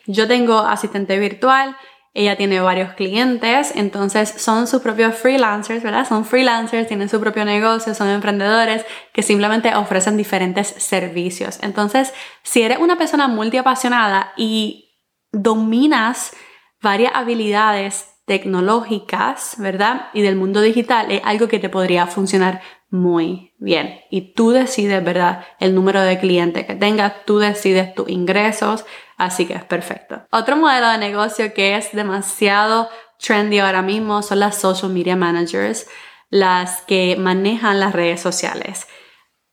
Yo 0.08 0.28
tengo 0.28 0.60
asistente 0.60 1.20
virtual, 1.20 1.76
ella 2.16 2.36
tiene 2.36 2.60
varios 2.60 2.94
clientes, 2.94 3.74
entonces 3.76 4.30
son 4.38 4.68
sus 4.68 4.82
propios 4.82 5.16
freelancers, 5.16 5.82
¿verdad? 5.82 6.08
Son 6.08 6.26
freelancers, 6.26 6.88
tienen 6.88 7.10
su 7.10 7.20
propio 7.20 7.44
negocio, 7.44 7.96
son 7.96 8.08
emprendedores 8.10 8.86
que 9.14 9.24
simplemente 9.24 9.76
ofrecen 9.76 10.16
diferentes 10.16 10.68
servicios. 10.68 11.58
Entonces, 11.64 12.14
si 12.44 12.62
eres 12.62 12.78
una 12.78 12.98
persona 12.98 13.28
multiapasionada 13.28 14.32
y 14.38 14.92
dominas 15.32 16.36
varias 16.84 17.14
habilidades 17.16 18.14
tecnológicas, 18.26 19.56
¿verdad? 19.58 20.08
Y 20.14 20.22
del 20.22 20.36
mundo 20.36 20.62
digital, 20.62 21.12
es 21.12 21.22
algo 21.26 21.48
que 21.48 21.60
te 21.60 21.70
podría 21.70 22.06
funcionar 22.08 22.62
muy 22.90 23.54
bien. 23.58 24.02
Y 24.12 24.34
tú 24.34 24.52
decides, 24.52 25.04
¿verdad? 25.04 25.44
El 25.60 25.74
número 25.74 26.02
de 26.02 26.20
clientes 26.20 26.66
que 26.66 26.76
tengas, 26.76 27.26
tú 27.26 27.40
decides 27.40 27.96
tus 27.96 28.08
ingresos, 28.08 28.86
así 29.18 29.46
que 29.46 29.54
es 29.54 29.64
perfecto. 29.64 30.24
Otro 30.32 30.56
modelo 30.56 30.90
de 30.90 30.98
negocio 30.98 31.54
que 31.54 31.76
es 31.76 31.92
demasiado 31.94 32.90
trendy 33.20 33.60
ahora 33.60 33.82
mismo 33.82 34.22
son 34.22 34.40
las 34.40 34.58
social 34.58 34.92
media 34.92 35.16
managers, 35.16 35.88
las 36.30 36.82
que 36.82 37.16
manejan 37.18 37.80
las 37.80 37.94
redes 37.94 38.22
sociales. 38.22 38.88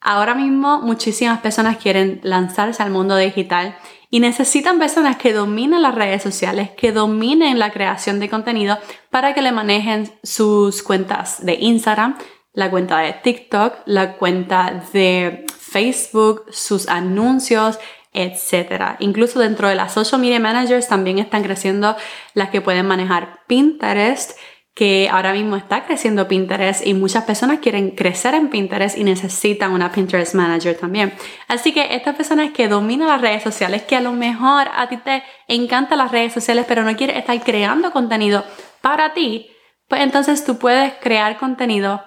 Ahora 0.01 0.35
mismo 0.35 0.81
muchísimas 0.81 1.41
personas 1.41 1.77
quieren 1.77 2.21
lanzarse 2.23 2.83
al 2.83 2.91
mundo 2.91 3.17
digital 3.17 3.77
y 4.09 4.21
necesitan 4.21 4.79
personas 4.79 5.17
que 5.17 5.33
dominen 5.33 5.83
las 5.83 5.95
redes 5.95 6.23
sociales, 6.23 6.71
que 6.71 6.91
dominen 6.91 7.59
la 7.59 7.71
creación 7.71 8.19
de 8.19 8.29
contenido 8.29 8.79
para 9.11 9.35
que 9.35 9.43
le 9.43 9.53
manejen 9.53 10.11
sus 10.23 10.83
cuentas 10.83 11.45
de 11.45 11.55
Instagram, 11.55 12.17
la 12.53 12.71
cuenta 12.71 12.99
de 12.99 13.13
TikTok, 13.13 13.75
la 13.85 14.17
cuenta 14.17 14.83
de 14.93 15.45
Facebook, 15.59 16.47
sus 16.51 16.89
anuncios, 16.89 17.79
etc. 18.13 18.97
Incluso 18.99 19.39
dentro 19.39 19.69
de 19.69 19.75
las 19.75 19.93
social 19.93 20.21
media 20.21 20.41
managers 20.41 20.89
también 20.89 21.19
están 21.19 21.43
creciendo 21.43 21.97
las 22.35 22.51
que 22.51 22.61
pueden 22.61 22.87
manejar 22.87 23.41
Pinterest, 23.47 24.39
que 24.75 25.09
ahora 25.11 25.33
mismo 25.33 25.57
está 25.57 25.85
creciendo 25.85 26.27
Pinterest 26.27 26.87
y 26.87 26.95
muchas 26.95 27.25
personas 27.25 27.59
quieren 27.59 27.91
crecer 27.91 28.35
en 28.35 28.49
Pinterest 28.49 28.97
y 28.97 29.05
necesitan 29.05 29.73
una 29.73 29.93
Pinterest 29.93 30.35
manager 30.35 30.77
también. 30.77 31.13
Así 31.49 31.73
que 31.73 31.95
estas 31.95 32.17
personas 32.17 32.53
que 32.53 32.69
dominan 32.69 33.09
las 33.09 33.21
redes 33.21 33.43
sociales, 33.43 33.83
que 33.83 33.97
a 33.97 34.01
lo 34.01 34.13
mejor 34.13 34.69
a 34.75 34.89
ti 34.89 34.97
te 34.97 35.23
encantan 35.49 35.99
las 35.99 36.13
redes 36.13 36.33
sociales, 36.33 36.65
pero 36.67 36.83
no 36.83 36.97
quieres 36.97 37.17
estar 37.17 37.39
creando 37.43 37.91
contenido 37.91 38.45
para 38.81 39.13
ti, 39.13 39.51
pues 39.89 40.03
entonces 40.03 40.45
tú 40.45 40.57
puedes 40.57 40.95
crear 41.01 41.37
contenido 41.37 42.03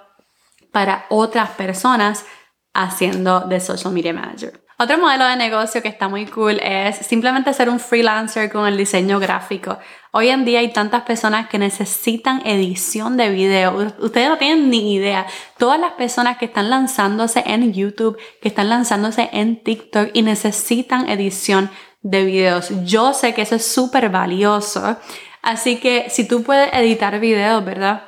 para 0.72 1.06
otras 1.10 1.50
personas 1.50 2.26
haciendo 2.72 3.40
de 3.40 3.60
social 3.60 3.92
media 3.92 4.12
manager. 4.12 4.63
Otro 4.76 4.98
modelo 4.98 5.24
de 5.26 5.36
negocio 5.36 5.82
que 5.82 5.88
está 5.88 6.08
muy 6.08 6.26
cool 6.26 6.58
es 6.60 6.96
simplemente 6.96 7.54
ser 7.54 7.68
un 7.68 7.78
freelancer 7.78 8.50
con 8.50 8.66
el 8.66 8.76
diseño 8.76 9.20
gráfico. 9.20 9.78
Hoy 10.10 10.30
en 10.30 10.44
día 10.44 10.58
hay 10.58 10.72
tantas 10.72 11.02
personas 11.02 11.48
que 11.48 11.58
necesitan 11.58 12.44
edición 12.44 13.16
de 13.16 13.30
video. 13.30 13.76
Ustedes 14.00 14.28
no 14.28 14.36
tienen 14.36 14.70
ni 14.70 14.94
idea. 14.94 15.26
Todas 15.58 15.78
las 15.78 15.92
personas 15.92 16.38
que 16.38 16.46
están 16.46 16.70
lanzándose 16.70 17.44
en 17.46 17.72
YouTube, 17.72 18.18
que 18.42 18.48
están 18.48 18.68
lanzándose 18.68 19.30
en 19.32 19.62
TikTok 19.62 20.10
y 20.12 20.22
necesitan 20.22 21.08
edición 21.08 21.70
de 22.02 22.24
videos. 22.24 22.72
Yo 22.84 23.14
sé 23.14 23.32
que 23.32 23.42
eso 23.42 23.54
es 23.54 23.64
súper 23.64 24.08
valioso. 24.08 24.96
Así 25.40 25.76
que 25.76 26.10
si 26.10 26.26
tú 26.26 26.42
puedes 26.42 26.72
editar 26.72 27.20
videos, 27.20 27.64
¿verdad? 27.64 28.02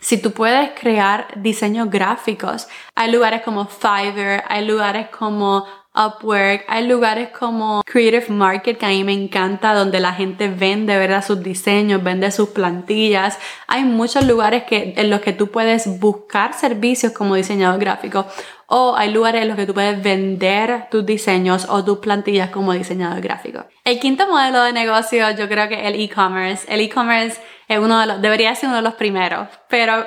Si 0.00 0.18
tú 0.18 0.32
puedes 0.32 0.78
crear 0.78 1.28
diseños 1.36 1.88
gráficos, 1.88 2.68
hay 2.94 3.10
lugares 3.10 3.40
como 3.40 3.64
Fiverr, 3.64 4.44
hay 4.48 4.66
lugares 4.66 5.08
como 5.08 5.64
Upwork, 5.94 6.64
hay 6.66 6.88
lugares 6.88 7.28
como 7.28 7.82
Creative 7.84 8.26
Market 8.28 8.78
que 8.78 8.86
a 8.86 8.88
mí 8.88 9.04
me 9.04 9.12
encanta, 9.12 9.74
donde 9.74 10.00
la 10.00 10.12
gente 10.12 10.48
vende, 10.48 10.98
¿verdad? 10.98 11.24
Sus 11.24 11.42
diseños, 11.42 12.02
vende 12.02 12.30
sus 12.32 12.48
plantillas. 12.48 13.38
Hay 13.68 13.84
muchos 13.84 14.26
lugares 14.26 14.64
que, 14.64 14.94
en 14.96 15.08
los 15.08 15.20
que 15.20 15.32
tú 15.32 15.52
puedes 15.52 16.00
buscar 16.00 16.54
servicios 16.54 17.12
como 17.12 17.36
diseñador 17.36 17.78
gráfico 17.78 18.26
o 18.66 18.96
hay 18.96 19.12
lugares 19.12 19.42
en 19.42 19.48
los 19.48 19.56
que 19.56 19.66
tú 19.66 19.74
puedes 19.74 20.02
vender 20.02 20.88
tus 20.90 21.06
diseños 21.06 21.66
o 21.68 21.84
tus 21.84 21.98
plantillas 21.98 22.50
como 22.50 22.72
diseñador 22.72 23.20
gráfico. 23.20 23.64
El 23.84 24.00
quinto 24.00 24.26
modelo 24.26 24.62
de 24.64 24.72
negocio 24.72 25.30
yo 25.30 25.48
creo 25.48 25.68
que 25.68 25.86
el 25.86 26.00
e-commerce. 26.00 26.66
El 26.72 26.80
e-commerce 26.80 27.40
es 27.68 27.78
uno 27.78 28.00
de 28.00 28.06
los, 28.06 28.22
debería 28.22 28.54
ser 28.54 28.68
uno 28.70 28.76
de 28.76 28.82
los 28.82 28.94
primeros, 28.94 29.48
pero 29.68 30.04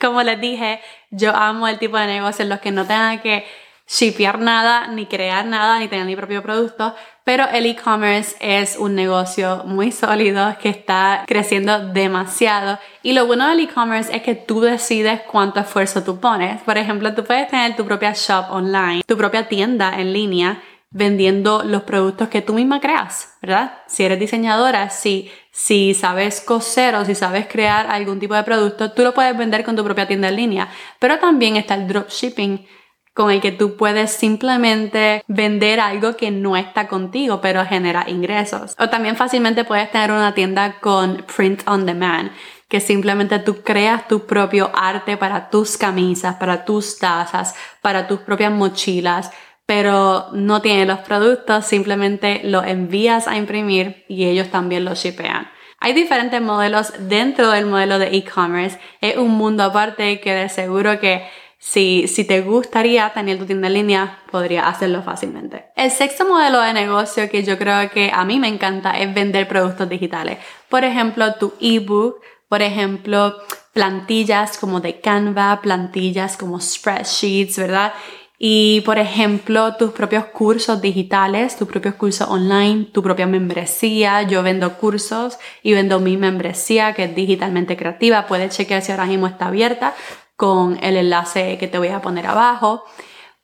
como 0.00 0.22
les 0.22 0.40
dije, 0.40 0.80
yo 1.10 1.34
amo 1.34 1.68
el 1.68 1.78
tipo 1.78 1.96
de 1.98 2.06
negocio 2.06 2.42
en 2.42 2.48
los 2.48 2.60
que 2.60 2.72
no 2.72 2.84
tengan 2.84 3.20
que 3.20 3.44
shipear 3.90 4.38
nada, 4.38 4.86
ni 4.86 5.06
crear 5.06 5.44
nada, 5.44 5.78
ni 5.80 5.88
tener 5.88 6.06
mi 6.06 6.14
propio 6.14 6.42
producto, 6.42 6.94
pero 7.24 7.48
el 7.48 7.66
e-commerce 7.66 8.36
es 8.40 8.76
un 8.76 8.94
negocio 8.94 9.64
muy 9.66 9.90
sólido 9.90 10.56
que 10.62 10.68
está 10.68 11.24
creciendo 11.26 11.88
demasiado 11.88 12.78
y 13.02 13.12
lo 13.12 13.26
bueno 13.26 13.48
del 13.48 13.60
e-commerce 13.60 14.14
es 14.14 14.22
que 14.22 14.36
tú 14.36 14.60
decides 14.60 15.22
cuánto 15.22 15.58
esfuerzo 15.58 16.04
tú 16.04 16.20
pones. 16.20 16.62
Por 16.62 16.78
ejemplo, 16.78 17.14
tú 17.14 17.24
puedes 17.24 17.48
tener 17.48 17.74
tu 17.74 17.84
propia 17.84 18.12
shop 18.12 18.46
online, 18.50 19.02
tu 19.06 19.16
propia 19.16 19.48
tienda 19.48 19.98
en 19.98 20.12
línea 20.12 20.62
vendiendo 20.92 21.62
los 21.64 21.82
productos 21.82 22.28
que 22.28 22.42
tú 22.42 22.52
misma 22.54 22.80
creas, 22.80 23.36
¿verdad? 23.40 23.74
Si 23.86 24.02
eres 24.04 24.18
diseñadora, 24.18 24.90
si, 24.90 25.30
si 25.52 25.94
sabes 25.94 26.40
coser 26.40 26.96
o 26.96 27.04
si 27.04 27.14
sabes 27.14 27.46
crear 27.46 27.86
algún 27.88 28.18
tipo 28.18 28.34
de 28.34 28.42
producto, 28.42 28.90
tú 28.90 29.02
lo 29.02 29.14
puedes 29.14 29.36
vender 29.36 29.64
con 29.64 29.76
tu 29.76 29.84
propia 29.84 30.08
tienda 30.08 30.28
en 30.28 30.36
línea. 30.36 30.68
Pero 30.98 31.18
también 31.20 31.56
está 31.56 31.74
el 31.74 31.86
dropshipping, 31.86 32.66
con 33.14 33.30
el 33.30 33.40
que 33.40 33.52
tú 33.52 33.76
puedes 33.76 34.12
simplemente 34.12 35.24
vender 35.26 35.80
algo 35.80 36.16
que 36.16 36.30
no 36.30 36.56
está 36.56 36.88
contigo, 36.88 37.40
pero 37.40 37.64
genera 37.64 38.04
ingresos. 38.08 38.74
O 38.78 38.88
también 38.88 39.16
fácilmente 39.16 39.64
puedes 39.64 39.90
tener 39.90 40.12
una 40.12 40.34
tienda 40.34 40.78
con 40.80 41.24
print 41.36 41.62
on 41.66 41.86
demand, 41.86 42.30
que 42.68 42.80
simplemente 42.80 43.40
tú 43.40 43.62
creas 43.62 44.06
tu 44.06 44.26
propio 44.26 44.70
arte 44.74 45.16
para 45.16 45.50
tus 45.50 45.76
camisas, 45.76 46.36
para 46.36 46.64
tus 46.64 46.98
tazas, 46.98 47.54
para 47.82 48.06
tus 48.06 48.20
propias 48.20 48.52
mochilas, 48.52 49.30
pero 49.66 50.28
no 50.32 50.62
tienes 50.62 50.86
los 50.86 51.00
productos, 51.00 51.66
simplemente 51.66 52.40
los 52.44 52.64
envías 52.66 53.26
a 53.28 53.36
imprimir 53.36 54.04
y 54.08 54.24
ellos 54.26 54.48
también 54.48 54.84
los 54.84 55.02
shipean. 55.02 55.48
Hay 55.78 55.94
diferentes 55.94 56.40
modelos 56.42 56.92
dentro 57.08 57.50
del 57.50 57.66
modelo 57.66 57.98
de 57.98 58.16
e-commerce. 58.16 58.78
Es 59.00 59.16
un 59.16 59.30
mundo 59.30 59.64
aparte 59.64 60.20
que 60.20 60.34
de 60.34 60.48
seguro 60.48 61.00
que 61.00 61.24
si, 61.62 62.08
si 62.08 62.24
te 62.24 62.40
gustaría 62.40 63.12
tener 63.12 63.38
tu 63.38 63.44
tienda 63.44 63.66
en 63.66 63.74
línea, 63.74 64.18
podría 64.30 64.66
hacerlo 64.66 65.02
fácilmente. 65.02 65.66
El 65.76 65.90
sexto 65.90 66.26
modelo 66.26 66.58
de 66.62 66.72
negocio 66.72 67.28
que 67.28 67.44
yo 67.44 67.58
creo 67.58 67.90
que 67.90 68.10
a 68.12 68.24
mí 68.24 68.38
me 68.38 68.48
encanta 68.48 68.98
es 68.98 69.12
vender 69.12 69.46
productos 69.46 69.86
digitales. 69.86 70.38
Por 70.70 70.84
ejemplo, 70.84 71.34
tu 71.34 71.52
ebook, 71.60 72.22
por 72.48 72.62
ejemplo, 72.62 73.36
plantillas 73.74 74.56
como 74.56 74.80
de 74.80 75.00
Canva, 75.00 75.60
plantillas 75.60 76.38
como 76.38 76.58
spreadsheets, 76.58 77.58
¿verdad? 77.58 77.92
Y 78.38 78.80
por 78.80 78.98
ejemplo, 78.98 79.76
tus 79.76 79.90
propios 79.90 80.24
cursos 80.24 80.80
digitales, 80.80 81.58
tus 81.58 81.68
propios 81.68 81.96
cursos 81.96 82.26
online, 82.26 82.86
tu 82.86 83.02
propia 83.02 83.26
membresía. 83.26 84.22
Yo 84.22 84.42
vendo 84.42 84.78
cursos 84.78 85.38
y 85.62 85.74
vendo 85.74 86.00
mi 86.00 86.16
membresía 86.16 86.94
que 86.94 87.04
es 87.04 87.14
digitalmente 87.14 87.76
creativa. 87.76 88.26
Puedes 88.26 88.56
chequear 88.56 88.80
si 88.80 88.92
ahora 88.92 89.04
mismo 89.04 89.26
está 89.26 89.48
abierta 89.48 89.94
con 90.40 90.82
el 90.82 90.96
enlace 90.96 91.58
que 91.58 91.68
te 91.68 91.76
voy 91.76 91.88
a 91.88 92.00
poner 92.00 92.26
abajo. 92.26 92.82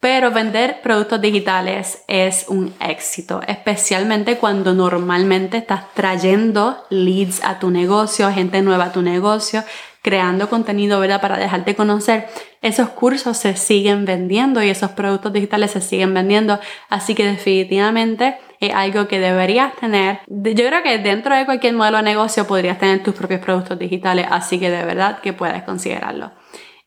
Pero 0.00 0.30
vender 0.30 0.80
productos 0.80 1.20
digitales 1.20 2.02
es 2.08 2.46
un 2.48 2.72
éxito, 2.80 3.42
especialmente 3.46 4.38
cuando 4.38 4.72
normalmente 4.72 5.58
estás 5.58 5.92
trayendo 5.92 6.86
leads 6.88 7.44
a 7.44 7.58
tu 7.58 7.70
negocio, 7.70 8.30
gente 8.30 8.62
nueva 8.62 8.84
a 8.84 8.92
tu 8.92 9.02
negocio, 9.02 9.62
creando 10.00 10.48
contenido, 10.48 11.00
¿verdad? 11.00 11.20
Para 11.20 11.36
dejarte 11.36 11.74
conocer, 11.74 12.28
esos 12.62 12.88
cursos 12.90 13.36
se 13.36 13.56
siguen 13.56 14.06
vendiendo 14.06 14.62
y 14.62 14.70
esos 14.70 14.92
productos 14.92 15.34
digitales 15.34 15.72
se 15.72 15.82
siguen 15.82 16.14
vendiendo. 16.14 16.58
Así 16.88 17.14
que 17.14 17.26
definitivamente 17.26 18.38
es 18.60 18.72
algo 18.72 19.06
que 19.06 19.20
deberías 19.20 19.76
tener. 19.76 20.20
Yo 20.28 20.66
creo 20.66 20.82
que 20.82 20.96
dentro 20.98 21.36
de 21.36 21.44
cualquier 21.44 21.74
modelo 21.74 21.98
de 21.98 22.04
negocio 22.04 22.46
podrías 22.46 22.78
tener 22.78 23.02
tus 23.02 23.14
propios 23.14 23.40
productos 23.40 23.78
digitales, 23.78 24.26
así 24.30 24.58
que 24.58 24.70
de 24.70 24.82
verdad 24.84 25.20
que 25.20 25.34
puedes 25.34 25.62
considerarlo. 25.62 26.30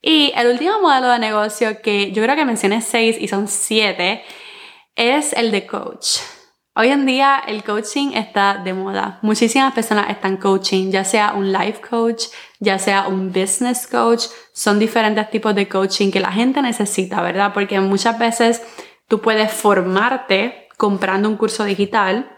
Y 0.02 0.32
el 0.36 0.48
último 0.48 0.80
modelo 0.82 1.10
de 1.10 1.20
negocio 1.20 1.82
que 1.82 2.12
yo 2.12 2.24
creo 2.24 2.36
que 2.36 2.46
mencioné 2.46 2.82
seis 2.82 3.18
y 3.20 3.28
son 3.28 3.48
siete 3.48 4.24
es 4.96 5.34
el 5.34 5.52
de 5.52 5.66
coach. 5.66 6.20
Hoy 6.76 6.90
en 6.90 7.06
día 7.06 7.42
el 7.46 7.64
coaching 7.64 8.14
está 8.14 8.62
de 8.64 8.74
moda. 8.74 9.20
Muchísimas 9.22 9.74
personas 9.74 10.10
están 10.10 10.38
coaching, 10.38 10.92
ya 10.92 11.04
sea 11.04 11.34
un 11.34 11.52
life 11.52 11.82
coach, 11.82 12.28
ya 12.60 12.80
sea 12.80 13.10
un 13.10 13.34
business 13.34 13.86
coach. 13.86 14.28
Son 14.54 14.80
diferentes 14.80 15.30
tipos 15.30 15.54
de 15.56 15.68
coaching 15.68 16.12
que 16.12 16.22
la 16.22 16.32
gente 16.32 16.62
necesita, 16.62 17.22
¿verdad? 17.22 17.52
Porque 17.54 17.82
muchas 17.82 18.18
veces 18.18 18.62
tú 19.10 19.20
puedes 19.20 19.52
formarte 19.52 20.70
comprando 20.78 21.28
un 21.28 21.36
curso 21.36 21.66
digital 21.66 22.32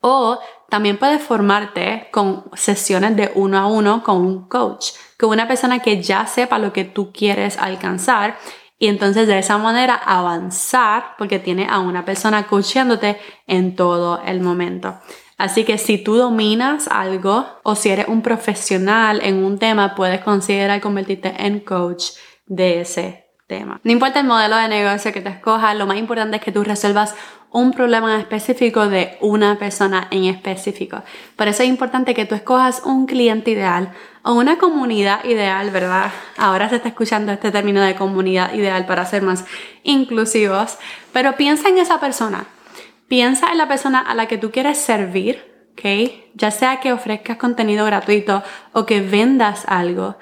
o 0.00 0.40
también 0.70 0.96
puedes 0.96 1.20
formarte 1.20 2.08
con 2.10 2.44
sesiones 2.54 3.16
de 3.16 3.30
uno 3.34 3.58
a 3.58 3.66
uno 3.66 4.02
con 4.02 4.16
un 4.18 4.48
coach, 4.48 4.92
con 5.18 5.30
una 5.30 5.46
persona 5.46 5.80
que 5.80 6.02
ya 6.02 6.26
sepa 6.26 6.58
lo 6.58 6.72
que 6.72 6.84
tú 6.84 7.12
quieres 7.12 7.58
alcanzar 7.58 8.38
y 8.78 8.86
entonces 8.86 9.28
de 9.28 9.38
esa 9.38 9.58
manera 9.58 9.94
avanzar 9.94 11.16
porque 11.18 11.38
tiene 11.38 11.66
a 11.68 11.80
una 11.80 12.06
persona 12.06 12.46
coachándote 12.46 13.18
en 13.46 13.76
todo 13.76 14.22
el 14.24 14.40
momento. 14.40 14.98
Así 15.36 15.64
que 15.64 15.76
si 15.76 15.98
tú 15.98 16.16
dominas 16.16 16.88
algo 16.88 17.46
o 17.62 17.74
si 17.74 17.90
eres 17.90 18.08
un 18.08 18.22
profesional 18.22 19.20
en 19.22 19.44
un 19.44 19.58
tema, 19.58 19.94
puedes 19.94 20.20
considerar 20.20 20.80
convertirte 20.80 21.34
en 21.38 21.60
coach 21.60 22.12
de 22.46 22.80
ese 22.80 23.26
tema. 23.46 23.80
No 23.82 23.90
importa 23.90 24.20
el 24.20 24.26
modelo 24.26 24.56
de 24.56 24.68
negocio 24.68 25.12
que 25.12 25.20
te 25.20 25.28
escojas, 25.28 25.76
lo 25.76 25.86
más 25.86 25.96
importante 25.96 26.36
es 26.36 26.42
que 26.42 26.52
tú 26.52 26.62
resuelvas 26.62 27.14
un 27.52 27.72
problema 27.72 28.18
específico 28.18 28.88
de 28.88 29.16
una 29.20 29.58
persona 29.58 30.06
en 30.10 30.24
específico. 30.24 31.02
Por 31.36 31.48
eso 31.48 31.62
es 31.62 31.68
importante 31.68 32.14
que 32.14 32.24
tú 32.24 32.34
escojas 32.34 32.82
un 32.84 33.06
cliente 33.06 33.50
ideal 33.50 33.92
o 34.22 34.34
una 34.34 34.58
comunidad 34.58 35.24
ideal, 35.24 35.70
¿verdad? 35.70 36.12
Ahora 36.36 36.68
se 36.68 36.76
está 36.76 36.88
escuchando 36.88 37.32
este 37.32 37.50
término 37.50 37.82
de 37.82 37.96
comunidad 37.96 38.54
ideal 38.54 38.86
para 38.86 39.04
ser 39.04 39.22
más 39.22 39.44
inclusivos, 39.82 40.78
pero 41.12 41.36
piensa 41.36 41.68
en 41.68 41.78
esa 41.78 41.98
persona. 41.98 42.46
Piensa 43.08 43.50
en 43.50 43.58
la 43.58 43.66
persona 43.66 43.98
a 43.98 44.14
la 44.14 44.26
que 44.26 44.38
tú 44.38 44.52
quieres 44.52 44.78
servir, 44.78 45.66
¿ok? 45.72 46.12
Ya 46.34 46.52
sea 46.52 46.78
que 46.78 46.92
ofrezcas 46.92 47.36
contenido 47.36 47.84
gratuito 47.84 48.44
o 48.72 48.86
que 48.86 49.00
vendas 49.00 49.64
algo 49.66 50.16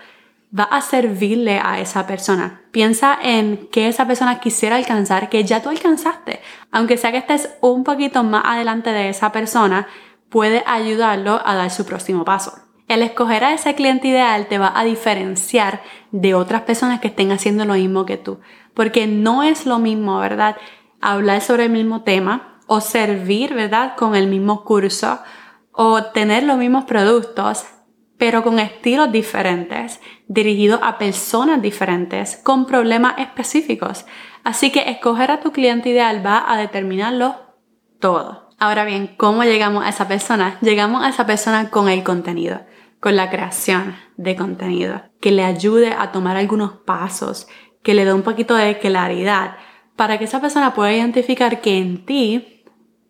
va 0.56 0.64
a 0.64 0.80
servirle 0.80 1.60
a 1.62 1.80
esa 1.80 2.06
persona. 2.06 2.62
Piensa 2.70 3.18
en 3.22 3.68
que 3.70 3.88
esa 3.88 4.06
persona 4.06 4.40
quisiera 4.40 4.76
alcanzar, 4.76 5.28
que 5.28 5.44
ya 5.44 5.62
tú 5.62 5.68
alcanzaste. 5.68 6.40
Aunque 6.70 6.96
sea 6.96 7.12
que 7.12 7.18
estés 7.18 7.50
un 7.60 7.84
poquito 7.84 8.24
más 8.24 8.42
adelante 8.44 8.90
de 8.90 9.10
esa 9.10 9.32
persona, 9.32 9.86
puede 10.30 10.62
ayudarlo 10.66 11.40
a 11.44 11.54
dar 11.54 11.70
su 11.70 11.84
próximo 11.84 12.24
paso. 12.24 12.52
El 12.88 13.02
escoger 13.02 13.44
a 13.44 13.52
ese 13.52 13.74
cliente 13.74 14.08
ideal 14.08 14.46
te 14.46 14.58
va 14.58 14.72
a 14.74 14.84
diferenciar 14.84 15.82
de 16.10 16.34
otras 16.34 16.62
personas 16.62 17.00
que 17.00 17.08
estén 17.08 17.32
haciendo 17.32 17.66
lo 17.66 17.74
mismo 17.74 18.06
que 18.06 18.16
tú. 18.16 18.40
Porque 18.72 19.06
no 19.06 19.42
es 19.42 19.66
lo 19.66 19.78
mismo, 19.78 20.18
¿verdad? 20.18 20.56
Hablar 21.00 21.42
sobre 21.42 21.64
el 21.64 21.70
mismo 21.70 22.02
tema 22.02 22.60
o 22.66 22.80
servir, 22.80 23.52
¿verdad? 23.54 23.94
Con 23.96 24.14
el 24.14 24.26
mismo 24.26 24.64
curso 24.64 25.18
o 25.72 26.02
tener 26.04 26.44
los 26.44 26.56
mismos 26.56 26.84
productos 26.84 27.66
pero 28.18 28.42
con 28.42 28.58
estilos 28.58 29.10
diferentes, 29.12 30.00
dirigidos 30.26 30.80
a 30.82 30.98
personas 30.98 31.62
diferentes, 31.62 32.36
con 32.36 32.66
problemas 32.66 33.14
específicos. 33.18 34.04
Así 34.44 34.70
que 34.70 34.90
escoger 34.90 35.30
a 35.30 35.40
tu 35.40 35.52
cliente 35.52 35.88
ideal 35.90 36.24
va 36.24 36.44
a 36.46 36.56
determinarlo 36.58 37.36
todo. 38.00 38.50
Ahora 38.58 38.84
bien, 38.84 39.14
¿cómo 39.16 39.44
llegamos 39.44 39.84
a 39.84 39.88
esa 39.88 40.08
persona? 40.08 40.58
Llegamos 40.60 41.04
a 41.04 41.10
esa 41.10 41.26
persona 41.26 41.70
con 41.70 41.88
el 41.88 42.02
contenido, 42.02 42.60
con 42.98 43.14
la 43.14 43.30
creación 43.30 43.94
de 44.16 44.34
contenido, 44.34 45.02
que 45.20 45.30
le 45.30 45.44
ayude 45.44 45.94
a 45.96 46.10
tomar 46.10 46.36
algunos 46.36 46.72
pasos, 46.72 47.46
que 47.84 47.94
le 47.94 48.04
dé 48.04 48.12
un 48.12 48.22
poquito 48.22 48.56
de 48.56 48.78
claridad, 48.78 49.56
para 49.94 50.18
que 50.18 50.24
esa 50.24 50.40
persona 50.40 50.74
pueda 50.74 50.92
identificar 50.92 51.60
que 51.60 51.78
en 51.78 52.04
ti 52.04 52.64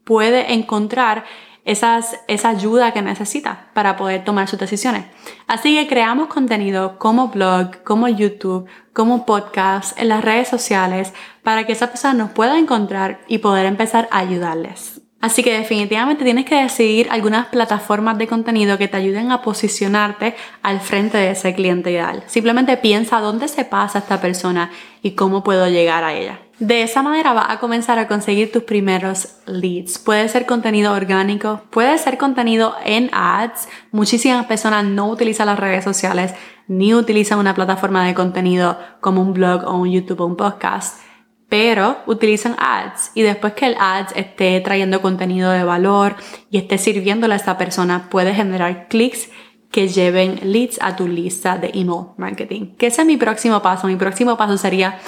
puede 0.04 0.52
encontrar 0.52 1.24
esas, 1.68 2.18
esa 2.28 2.48
ayuda 2.48 2.92
que 2.92 3.02
necesita 3.02 3.66
para 3.74 3.96
poder 3.98 4.24
tomar 4.24 4.48
sus 4.48 4.58
decisiones. 4.58 5.04
Así 5.46 5.76
que 5.76 5.86
creamos 5.86 6.28
contenido 6.28 6.98
como 6.98 7.28
blog, 7.28 7.82
como 7.84 8.08
YouTube, 8.08 8.66
como 8.94 9.26
podcast, 9.26 9.98
en 10.00 10.08
las 10.08 10.24
redes 10.24 10.48
sociales, 10.48 11.12
para 11.42 11.66
que 11.66 11.72
esa 11.72 11.88
persona 11.88 12.14
nos 12.14 12.30
pueda 12.30 12.58
encontrar 12.58 13.20
y 13.28 13.38
poder 13.38 13.66
empezar 13.66 14.08
a 14.10 14.18
ayudarles. 14.18 15.02
Así 15.20 15.42
que 15.42 15.58
definitivamente 15.58 16.24
tienes 16.24 16.46
que 16.46 16.54
decidir 16.54 17.08
algunas 17.10 17.48
plataformas 17.48 18.16
de 18.16 18.28
contenido 18.28 18.78
que 18.78 18.88
te 18.88 18.96
ayuden 18.96 19.30
a 19.30 19.42
posicionarte 19.42 20.36
al 20.62 20.80
frente 20.80 21.18
de 21.18 21.32
ese 21.32 21.54
cliente 21.54 21.90
ideal. 21.90 22.22
Simplemente 22.28 22.78
piensa 22.78 23.20
dónde 23.20 23.48
se 23.48 23.66
pasa 23.66 23.98
esta 23.98 24.22
persona 24.22 24.70
y 25.02 25.10
cómo 25.10 25.44
puedo 25.44 25.68
llegar 25.68 26.02
a 26.02 26.14
ella. 26.14 26.38
De 26.58 26.82
esa 26.82 27.02
manera 27.02 27.32
vas 27.34 27.50
a 27.50 27.60
comenzar 27.60 28.00
a 28.00 28.08
conseguir 28.08 28.50
tus 28.50 28.64
primeros 28.64 29.36
leads. 29.46 29.98
Puede 29.98 30.28
ser 30.28 30.44
contenido 30.44 30.92
orgánico, 30.92 31.62
puede 31.70 31.96
ser 31.98 32.18
contenido 32.18 32.74
en 32.84 33.10
ads. 33.12 33.68
Muchísimas 33.92 34.46
personas 34.46 34.84
no 34.84 35.08
utilizan 35.08 35.46
las 35.46 35.58
redes 35.58 35.84
sociales 35.84 36.34
ni 36.66 36.94
utilizan 36.94 37.38
una 37.38 37.54
plataforma 37.54 38.04
de 38.04 38.14
contenido 38.14 38.76
como 39.00 39.22
un 39.22 39.34
blog 39.34 39.64
o 39.68 39.78
un 39.78 39.90
YouTube 39.90 40.20
o 40.20 40.26
un 40.26 40.36
podcast, 40.36 41.00
pero 41.48 41.98
utilizan 42.06 42.56
ads 42.58 43.12
y 43.14 43.22
después 43.22 43.52
que 43.52 43.66
el 43.66 43.76
ads 43.78 44.12
esté 44.16 44.60
trayendo 44.60 45.00
contenido 45.00 45.52
de 45.52 45.62
valor 45.62 46.16
y 46.50 46.58
esté 46.58 46.76
sirviéndole 46.76 47.34
a 47.34 47.36
esta 47.36 47.56
persona, 47.56 48.08
puede 48.10 48.34
generar 48.34 48.88
clics 48.88 49.30
que 49.70 49.86
lleven 49.86 50.40
leads 50.42 50.78
a 50.82 50.96
tu 50.96 51.06
lista 51.06 51.56
de 51.56 51.70
email 51.74 52.08
marketing. 52.16 52.74
Que 52.76 52.88
ese 52.88 53.02
es 53.02 53.06
mi 53.06 53.16
próximo 53.16 53.62
paso. 53.62 53.86
Mi 53.86 53.96
próximo 53.96 54.36
paso 54.36 54.56
sería 54.56 54.98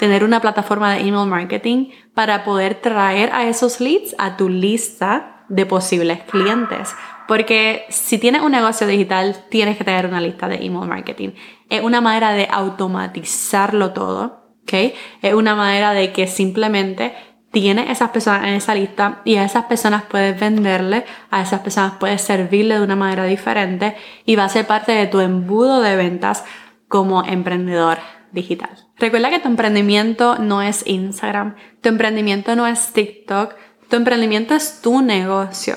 tener 0.00 0.24
una 0.24 0.40
plataforma 0.40 0.94
de 0.94 1.00
email 1.00 1.28
marketing 1.28 1.90
para 2.14 2.42
poder 2.42 2.76
traer 2.76 3.28
a 3.34 3.46
esos 3.46 3.82
leads 3.82 4.14
a 4.16 4.38
tu 4.38 4.48
lista 4.48 5.44
de 5.50 5.66
posibles 5.66 6.22
clientes. 6.22 6.96
Porque 7.28 7.84
si 7.90 8.16
tienes 8.16 8.40
un 8.40 8.52
negocio 8.52 8.86
digital, 8.86 9.44
tienes 9.50 9.76
que 9.76 9.84
tener 9.84 10.06
una 10.06 10.22
lista 10.22 10.48
de 10.48 10.64
email 10.64 10.88
marketing. 10.88 11.32
Es 11.68 11.82
una 11.82 12.00
manera 12.00 12.32
de 12.32 12.48
automatizarlo 12.50 13.92
todo, 13.92 14.54
¿ok? 14.62 14.72
Es 15.20 15.34
una 15.34 15.54
manera 15.54 15.92
de 15.92 16.12
que 16.12 16.26
simplemente 16.26 17.14
tienes 17.50 17.90
esas 17.90 18.08
personas 18.08 18.44
en 18.44 18.54
esa 18.54 18.74
lista 18.74 19.20
y 19.26 19.36
a 19.36 19.44
esas 19.44 19.66
personas 19.66 20.04
puedes 20.04 20.40
venderle, 20.40 21.04
a 21.30 21.42
esas 21.42 21.60
personas 21.60 21.92
puedes 22.00 22.22
servirle 22.22 22.78
de 22.78 22.84
una 22.84 22.96
manera 22.96 23.24
diferente 23.24 23.96
y 24.24 24.36
va 24.36 24.44
a 24.44 24.48
ser 24.48 24.66
parte 24.66 24.92
de 24.92 25.08
tu 25.08 25.20
embudo 25.20 25.82
de 25.82 25.94
ventas 25.94 26.42
como 26.88 27.22
emprendedor 27.22 27.98
digital. 28.32 28.89
Recuerda 29.00 29.30
que 29.30 29.38
tu 29.38 29.48
emprendimiento 29.48 30.36
no 30.38 30.60
es 30.60 30.86
Instagram, 30.86 31.56
tu 31.80 31.88
emprendimiento 31.88 32.54
no 32.54 32.66
es 32.66 32.92
TikTok, 32.92 33.54
tu 33.88 33.96
emprendimiento 33.96 34.54
es 34.54 34.82
tu 34.82 35.00
negocio. 35.00 35.74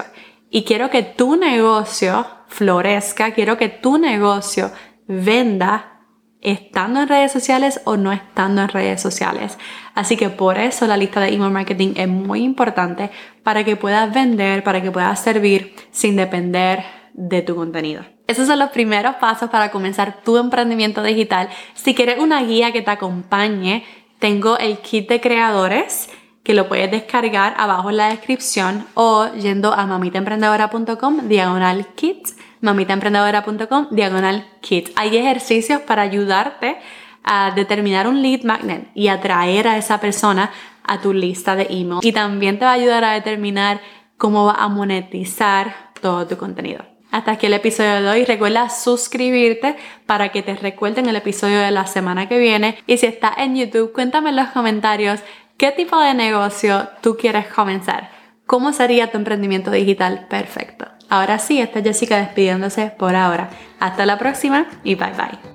Y 0.49 0.65
quiero 0.65 0.89
que 0.89 1.03
tu 1.03 1.37
negocio 1.37 2.27
florezca, 2.49 3.31
quiero 3.31 3.57
que 3.57 3.69
tu 3.69 3.97
negocio 3.97 4.71
venda 5.07 6.01
estando 6.41 7.01
en 7.01 7.07
redes 7.07 7.31
sociales 7.31 7.79
o 7.85 7.95
no 7.95 8.11
estando 8.11 8.61
en 8.61 8.67
redes 8.67 9.01
sociales. 9.01 9.57
Así 9.95 10.17
que 10.17 10.29
por 10.29 10.57
eso 10.57 10.85
la 10.85 10.97
lista 10.97 11.21
de 11.21 11.29
email 11.29 11.51
marketing 11.51 11.93
es 11.95 12.09
muy 12.09 12.43
importante 12.43 13.09
para 13.41 13.63
que 13.63 13.77
puedas 13.77 14.13
vender, 14.13 14.63
para 14.65 14.81
que 14.81 14.91
puedas 14.91 15.21
servir 15.21 15.73
sin 15.91 16.17
depender 16.17 16.83
de 17.13 17.41
tu 17.41 17.55
contenido. 17.55 18.03
Esos 18.27 18.47
son 18.47 18.59
los 18.59 18.69
primeros 18.69 19.15
pasos 19.15 19.49
para 19.49 19.69
comenzar 19.71 20.21
tu 20.23 20.37
emprendimiento 20.37 21.03
digital. 21.03 21.49
Si 21.73 21.93
quieres 21.93 22.19
una 22.19 22.41
guía 22.43 22.71
que 22.71 22.81
te 22.81 22.91
acompañe, 22.91 23.83
tengo 24.19 24.57
el 24.57 24.77
kit 24.77 25.09
de 25.09 25.19
creadores 25.19 26.09
que 26.43 26.53
lo 26.53 26.67
puedes 26.67 26.91
descargar 26.91 27.53
abajo 27.57 27.89
en 27.89 27.97
la 27.97 28.09
descripción 28.09 28.85
o 28.93 29.27
yendo 29.33 29.73
a 29.73 29.85
mamitaemprendedora.com 29.85 31.27
diagonal 31.27 31.87
kit, 31.95 32.29
mamitaemprendedora.com 32.61 33.87
diagonal 33.91 34.45
kit. 34.61 34.89
Hay 34.95 35.17
ejercicios 35.17 35.81
para 35.81 36.01
ayudarte 36.03 36.77
a 37.23 37.51
determinar 37.51 38.07
un 38.07 38.21
lead 38.21 38.43
magnet 38.43 38.89
y 38.93 39.07
atraer 39.07 39.67
a 39.67 39.77
esa 39.77 39.99
persona 39.99 40.51
a 40.83 40.99
tu 40.99 41.13
lista 41.13 41.55
de 41.55 41.67
email. 41.69 41.99
Y 42.01 42.11
también 42.11 42.59
te 42.59 42.65
va 42.65 42.71
a 42.71 42.75
ayudar 42.75 43.03
a 43.05 43.13
determinar 43.13 43.81
cómo 44.17 44.45
va 44.45 44.55
a 44.55 44.67
monetizar 44.67 45.91
todo 46.01 46.27
tu 46.27 46.37
contenido. 46.37 46.92
Hasta 47.13 47.33
aquí 47.33 47.45
el 47.45 47.53
episodio 47.53 48.01
de 48.01 48.09
hoy. 48.09 48.25
Recuerda 48.25 48.71
suscribirte 48.71 49.75
para 50.07 50.29
que 50.29 50.41
te 50.41 50.55
recuerden 50.55 51.07
el 51.07 51.15
episodio 51.15 51.59
de 51.59 51.69
la 51.69 51.85
semana 51.85 52.27
que 52.27 52.39
viene. 52.39 52.79
Y 52.87 52.97
si 52.97 53.05
estás 53.05 53.33
en 53.37 53.55
YouTube, 53.55 53.93
cuéntame 53.93 54.31
en 54.31 54.35
los 54.35 54.47
comentarios 54.47 55.19
qué 55.57 55.71
tipo 55.71 55.99
de 55.99 56.15
negocio 56.15 56.89
tú 57.01 57.15
quieres 57.15 57.45
comenzar. 57.45 58.09
¿Cómo 58.47 58.73
sería 58.73 59.11
tu 59.11 59.19
emprendimiento 59.19 59.69
digital 59.69 60.25
perfecto? 60.27 60.87
Ahora 61.07 61.37
sí, 61.37 61.61
esta 61.61 61.79
es 61.79 61.85
Jessica 61.85 62.17
despidiéndose 62.17 62.87
por 62.97 63.15
ahora. 63.15 63.51
Hasta 63.79 64.07
la 64.07 64.17
próxima 64.17 64.65
y 64.83 64.95
bye 64.95 65.11
bye. 65.11 65.52